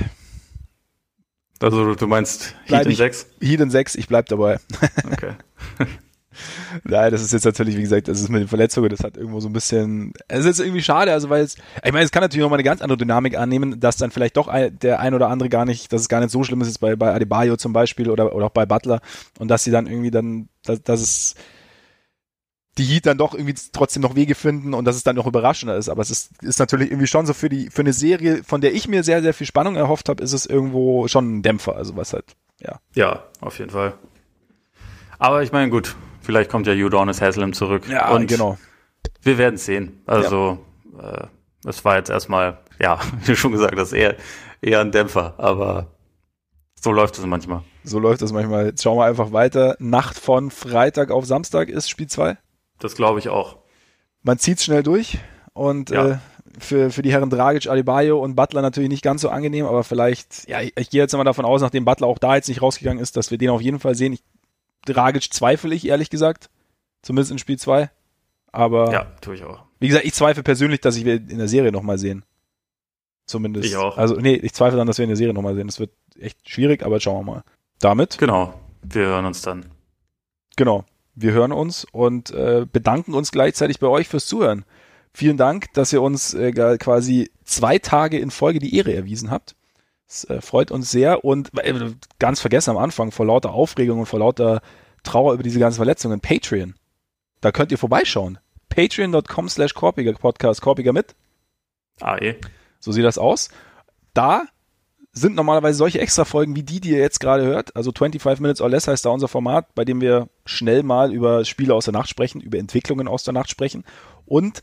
Also 1.59 1.93
du 1.95 2.07
meinst 2.07 2.55
Heat 2.65 2.85
in 2.85 2.95
6? 2.95 3.27
Heat 3.41 3.59
in 3.59 3.69
6, 3.69 3.95
ich 3.95 4.07
bleib 4.07 4.27
dabei. 4.27 4.59
Okay. 5.11 5.33
Nein, 6.83 7.11
das 7.11 7.21
ist 7.21 7.33
jetzt 7.33 7.43
natürlich, 7.43 7.75
wie 7.75 7.81
gesagt, 7.81 8.07
das 8.07 8.21
ist 8.21 8.29
mit 8.29 8.41
den 8.41 8.47
Verletzungen, 8.47 8.89
das 8.89 9.01
hat 9.01 9.17
irgendwo 9.17 9.39
so 9.41 9.49
ein 9.49 9.53
bisschen, 9.53 10.13
es 10.27 10.39
ist 10.39 10.45
jetzt 10.45 10.59
irgendwie 10.61 10.81
schade, 10.81 11.11
also 11.11 11.29
weil 11.29 11.43
es, 11.43 11.55
ich 11.83 11.91
meine, 11.91 12.05
es 12.05 12.11
kann 12.11 12.21
natürlich 12.21 12.41
nochmal 12.41 12.57
eine 12.57 12.63
ganz 12.63 12.81
andere 12.81 12.97
Dynamik 12.97 13.37
annehmen, 13.37 13.79
dass 13.79 13.97
dann 13.97 14.11
vielleicht 14.11 14.37
doch 14.37 14.47
ein, 14.47 14.79
der 14.79 15.01
ein 15.01 15.13
oder 15.13 15.27
andere 15.27 15.49
gar 15.49 15.65
nicht, 15.65 15.91
dass 15.91 16.01
es 16.01 16.09
gar 16.09 16.21
nicht 16.21 16.31
so 16.31 16.43
schlimm 16.43 16.61
ist, 16.61 16.67
jetzt 16.69 16.79
bei, 16.79 16.95
bei 16.95 17.13
Adebayo 17.13 17.57
zum 17.57 17.73
Beispiel 17.73 18.09
oder, 18.09 18.33
oder 18.33 18.45
auch 18.45 18.51
bei 18.51 18.65
Butler 18.65 19.01
und 19.39 19.49
dass 19.49 19.63
sie 19.65 19.71
dann 19.71 19.87
irgendwie 19.87 20.11
dann, 20.11 20.47
dass, 20.63 20.81
dass 20.83 21.01
es 21.01 21.35
die 22.77 22.86
Heat 22.86 23.05
dann 23.05 23.17
doch 23.17 23.34
irgendwie 23.34 23.55
trotzdem 23.73 24.01
noch 24.01 24.15
Wege 24.15 24.36
finden 24.36 24.73
und 24.73 24.86
dass 24.86 24.95
es 24.95 25.03
dann 25.03 25.15
noch 25.15 25.27
überraschender 25.27 25.75
ist. 25.75 25.89
Aber 25.89 26.01
es 26.01 26.10
ist, 26.10 26.31
ist 26.41 26.60
natürlich 26.60 26.89
irgendwie 26.89 27.07
schon 27.07 27.25
so 27.25 27.34
für 27.34 27.49
die, 27.49 27.69
für 27.69 27.81
eine 27.81 27.93
Serie, 27.93 28.43
von 28.43 28.62
der 28.62 28.73
ich 28.73 28.88
mir 28.88 29.03
sehr, 29.03 29.21
sehr 29.21 29.34
viel 29.34 29.47
Spannung 29.47 29.75
erhofft 29.75 30.07
habe, 30.07 30.23
ist 30.23 30.34
es 30.34 30.45
irgendwo 30.45 31.07
schon 31.07 31.38
ein 31.38 31.41
Dämpfer. 31.41 31.75
Also 31.75 31.97
was 31.97 32.13
halt, 32.13 32.25
ja. 32.60 32.79
Ja, 32.95 33.23
auf 33.41 33.60
jeden 33.60 33.71
Fall. 33.71 33.93
Aber 35.19 35.43
ich 35.43 35.51
meine, 35.51 35.69
gut, 35.69 35.95
vielleicht 36.21 36.49
kommt 36.49 36.65
ja 36.65 36.73
Udonis 36.73 37.21
Haslam 37.21 37.53
zurück. 37.53 37.88
Ja, 37.89 38.10
und 38.12 38.27
genau. 38.27 38.57
Wir 39.21 39.38
werden 39.38 39.57
sehen. 39.57 40.01
Also, 40.05 40.60
ja. 40.97 41.12
äh, 41.12 41.27
es 41.65 41.84
war 41.84 41.97
jetzt 41.97 42.10
erstmal, 42.10 42.60
ja, 42.79 42.99
wie 43.25 43.36
schon 43.36 43.51
gesagt 43.51 43.77
hast, 43.77 43.91
eher, 43.91 44.15
eher 44.62 44.79
ein 44.79 44.91
Dämpfer, 44.91 45.36
aber 45.38 45.88
so 46.79 46.91
läuft 46.91 47.19
es 47.19 47.25
manchmal. 47.25 47.63
So 47.84 47.99
läuft 47.99 48.21
es 48.21 48.31
manchmal. 48.31 48.67
Jetzt 48.67 48.81
schauen 48.81 48.97
wir 48.97 49.05
einfach 49.05 49.31
weiter. 49.31 49.75
Nacht 49.79 50.17
von 50.17 50.49
Freitag 50.49 51.12
auf 51.12 51.25
Samstag 51.25 51.69
ist 51.69 51.89
Spiel 51.89 52.07
2. 52.07 52.38
Das 52.81 52.95
glaube 52.95 53.19
ich 53.19 53.29
auch. 53.29 53.57
Man 54.23 54.37
zieht 54.37 54.61
schnell 54.61 54.83
durch 54.83 55.17
und 55.53 55.89
ja. 55.89 56.09
äh, 56.09 56.17
für, 56.59 56.91
für 56.91 57.01
die 57.01 57.11
Herren 57.11 57.29
Dragic, 57.29 57.67
Alibayo 57.67 58.21
und 58.21 58.35
Butler 58.35 58.61
natürlich 58.61 58.89
nicht 58.89 59.03
ganz 59.03 59.21
so 59.21 59.29
angenehm, 59.29 59.65
aber 59.65 59.83
vielleicht, 59.83 60.47
ja, 60.49 60.61
ich, 60.61 60.73
ich 60.77 60.89
gehe 60.89 61.01
jetzt 61.01 61.13
mal 61.13 61.23
davon 61.23 61.45
aus, 61.45 61.61
nachdem 61.61 61.85
Butler 61.85 62.07
auch 62.07 62.17
da 62.17 62.35
jetzt 62.35 62.49
nicht 62.49 62.61
rausgegangen 62.61 63.01
ist, 63.01 63.15
dass 63.15 63.31
wir 63.31 63.37
den 63.37 63.49
auf 63.49 63.61
jeden 63.61 63.79
Fall 63.79 63.95
sehen. 63.95 64.13
Ich 64.13 64.23
Dragic 64.85 65.31
zweifle 65.31 65.73
ich, 65.73 65.87
ehrlich 65.87 66.09
gesagt. 66.09 66.49
Zumindest 67.01 67.31
in 67.31 67.37
Spiel 67.37 67.57
2. 67.57 67.89
Aber. 68.51 68.91
Ja, 68.91 69.05
tue 69.21 69.35
ich 69.35 69.43
auch. 69.43 69.63
Wie 69.79 69.87
gesagt, 69.87 70.05
ich 70.05 70.13
zweifle 70.13 70.43
persönlich, 70.43 70.81
dass 70.81 70.97
ich 70.97 71.05
wir 71.05 71.15
in 71.15 71.37
der 71.37 71.47
Serie 71.47 71.71
nochmal 71.71 71.97
sehen. 71.97 72.25
Zumindest. 73.25 73.67
Ich 73.67 73.75
auch. 73.77 73.97
Also, 73.97 74.15
nee, 74.15 74.35
ich 74.35 74.53
zweifle 74.53 74.77
dann, 74.77 74.87
dass 74.87 74.97
wir 74.97 75.03
in 75.03 75.09
der 75.09 75.17
Serie 75.17 75.33
nochmal 75.33 75.55
sehen. 75.55 75.67
Das 75.67 75.79
wird 75.79 75.91
echt 76.19 76.49
schwierig, 76.49 76.83
aber 76.83 76.99
schauen 76.99 77.25
wir 77.25 77.33
mal. 77.33 77.43
damit. 77.79 78.17
Genau. 78.17 78.53
Wir 78.81 79.05
hören 79.05 79.25
uns 79.25 79.41
dann. 79.41 79.65
Genau. 80.55 80.85
Wir 81.15 81.34
hören 81.34 81.52
uns 81.52 81.86
und 81.91 82.32
äh, 82.32 82.65
bedanken 82.71 83.13
uns 83.13 83.32
gleichzeitig 83.32 83.80
bei 83.80 83.88
euch 83.88 84.08
fürs 84.08 84.26
Zuhören. 84.26 84.65
Vielen 85.13 85.38
Dank, 85.38 85.74
dass 85.74 85.91
ihr 85.91 86.02
uns 86.02 86.34
äh, 86.34 86.52
quasi 86.78 87.32
zwei 87.43 87.80
Tage 87.80 88.17
in 88.17 88.32
Folge 88.32 88.60
die 88.60 88.76
Ehre 88.76 88.93
erwiesen 88.93 89.30
habt. 89.30 89.56
Das 90.08 90.24
äh, 90.26 90.41
freut 90.41 90.71
uns 90.71 90.89
sehr 90.89 91.26
und 91.26 91.52
äh, 91.58 91.74
ganz 92.19 92.39
vergessen 92.39 92.71
am 92.71 92.78
Anfang, 92.78 93.12
vor 93.12 93.26
lauter 93.26 93.52
Aufregung 93.52 94.00
und 94.00 94.06
vor 94.06 94.19
lauter 94.19 94.62
Trauer 95.04 95.34
über 95.34 95.43
diese 95.43 95.60
ganzen 95.60 95.78
Verletzungen, 95.78 96.21
Patreon. 96.21 96.76
Da 97.41 97.52
könnt 97.52 97.71
ihr 97.71 97.78
vorbeischauen. 97.78 98.38
Patreon.com 98.69 99.50
slash 99.50 99.74
Korpiger 99.74 100.13
Podcast, 100.13 100.62
Korpiger 100.62 100.93
mit. 100.93 101.15
Ah, 102.00 102.17
eh. 102.17 102.36
So 102.80 102.91
sieht 102.91 103.04
das 103.04 103.17
aus. 103.17 103.50
Da 104.13 104.45
sind 105.13 105.36
normalerweise 105.36 105.78
solche 105.78 106.00
Extra-Folgen 106.00 106.56
wie 106.56 106.63
die, 106.63 106.80
die 106.80 106.91
ihr 106.91 107.00
jetzt 107.00 107.19
gerade 107.19 107.43
hört. 107.43 107.76
Also 107.76 107.91
25 107.91 108.41
Minutes 108.41 108.62
or 108.62 108.69
Less 108.69 108.88
heißt 108.88 109.06
da 109.06 109.10
unser 109.10 109.28
Format, 109.28 109.74
bei 109.76 109.84
dem 109.84 110.00
wir 110.00 110.30
schnell 110.45 110.84
mal 110.84 111.12
über 111.12 111.43
Spiele 111.43 111.76
aus 111.76 111.86
der 111.86 111.93
Nacht 111.93 112.10
sprechen, 112.10 112.39
über 112.39 112.58
Entwicklungen 112.58 113.08
aus 113.08 113.24
der 113.24 113.34
Nacht 113.34 113.50
sprechen. 113.50 113.84
Und 114.26 114.62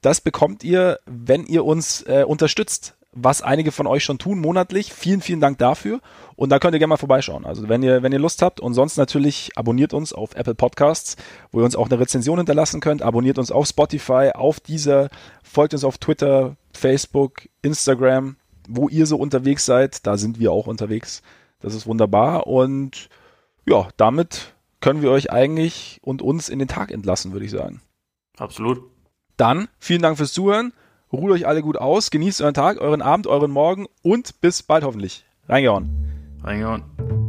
das 0.00 0.20
bekommt 0.20 0.64
ihr, 0.64 1.00
wenn 1.06 1.44
ihr 1.44 1.64
uns 1.64 2.02
äh, 2.02 2.24
unterstützt, 2.26 2.96
was 3.12 3.42
einige 3.42 3.72
von 3.72 3.86
euch 3.86 4.04
schon 4.04 4.18
tun 4.18 4.40
monatlich. 4.40 4.92
Vielen, 4.92 5.20
vielen 5.20 5.40
Dank 5.40 5.58
dafür. 5.58 6.00
Und 6.34 6.50
da 6.50 6.58
könnt 6.58 6.74
ihr 6.74 6.78
gerne 6.78 6.90
mal 6.90 6.96
vorbeischauen. 6.96 7.46
Also 7.46 7.68
wenn 7.68 7.82
ihr, 7.82 8.02
wenn 8.02 8.12
ihr 8.12 8.18
Lust 8.18 8.42
habt 8.42 8.60
und 8.60 8.74
sonst 8.74 8.96
natürlich 8.96 9.52
abonniert 9.54 9.94
uns 9.94 10.12
auf 10.12 10.34
Apple 10.34 10.54
Podcasts, 10.54 11.16
wo 11.52 11.60
ihr 11.60 11.64
uns 11.64 11.76
auch 11.76 11.88
eine 11.88 12.00
Rezension 12.00 12.38
hinterlassen 12.38 12.80
könnt. 12.80 13.02
Abonniert 13.02 13.38
uns 13.38 13.52
auf 13.52 13.66
Spotify, 13.66 14.30
auf 14.34 14.60
dieser, 14.60 15.10
folgt 15.42 15.74
uns 15.74 15.84
auf 15.84 15.98
Twitter, 15.98 16.56
Facebook, 16.72 17.48
Instagram, 17.62 18.36
wo 18.68 18.88
ihr 18.88 19.06
so 19.06 19.16
unterwegs 19.16 19.64
seid. 19.66 20.06
Da 20.06 20.16
sind 20.16 20.38
wir 20.38 20.52
auch 20.52 20.66
unterwegs. 20.66 21.22
Das 21.60 21.74
ist 21.74 21.86
wunderbar. 21.86 22.46
Und 22.46 23.08
ja, 23.66 23.88
damit 23.96 24.54
können 24.80 25.02
wir 25.02 25.10
euch 25.10 25.32
eigentlich 25.32 26.00
und 26.02 26.22
uns 26.22 26.48
in 26.48 26.58
den 26.58 26.68
Tag 26.68 26.90
entlassen, 26.90 27.32
würde 27.32 27.46
ich 27.46 27.50
sagen. 27.50 27.80
Absolut. 28.36 28.82
Dann 29.36 29.68
vielen 29.78 30.02
Dank 30.02 30.16
fürs 30.16 30.32
Zuhören. 30.32 30.72
Ruht 31.12 31.30
euch 31.30 31.46
alle 31.46 31.62
gut 31.62 31.76
aus, 31.76 32.10
genießt 32.10 32.42
euren 32.42 32.54
Tag, 32.54 32.80
euren 32.80 33.02
Abend, 33.02 33.26
euren 33.26 33.50
Morgen 33.50 33.86
und 34.02 34.40
bis 34.40 34.62
bald 34.62 34.84
hoffentlich. 34.84 35.24
Reingehauen. 35.48 35.88
Reingehauen. 36.42 37.23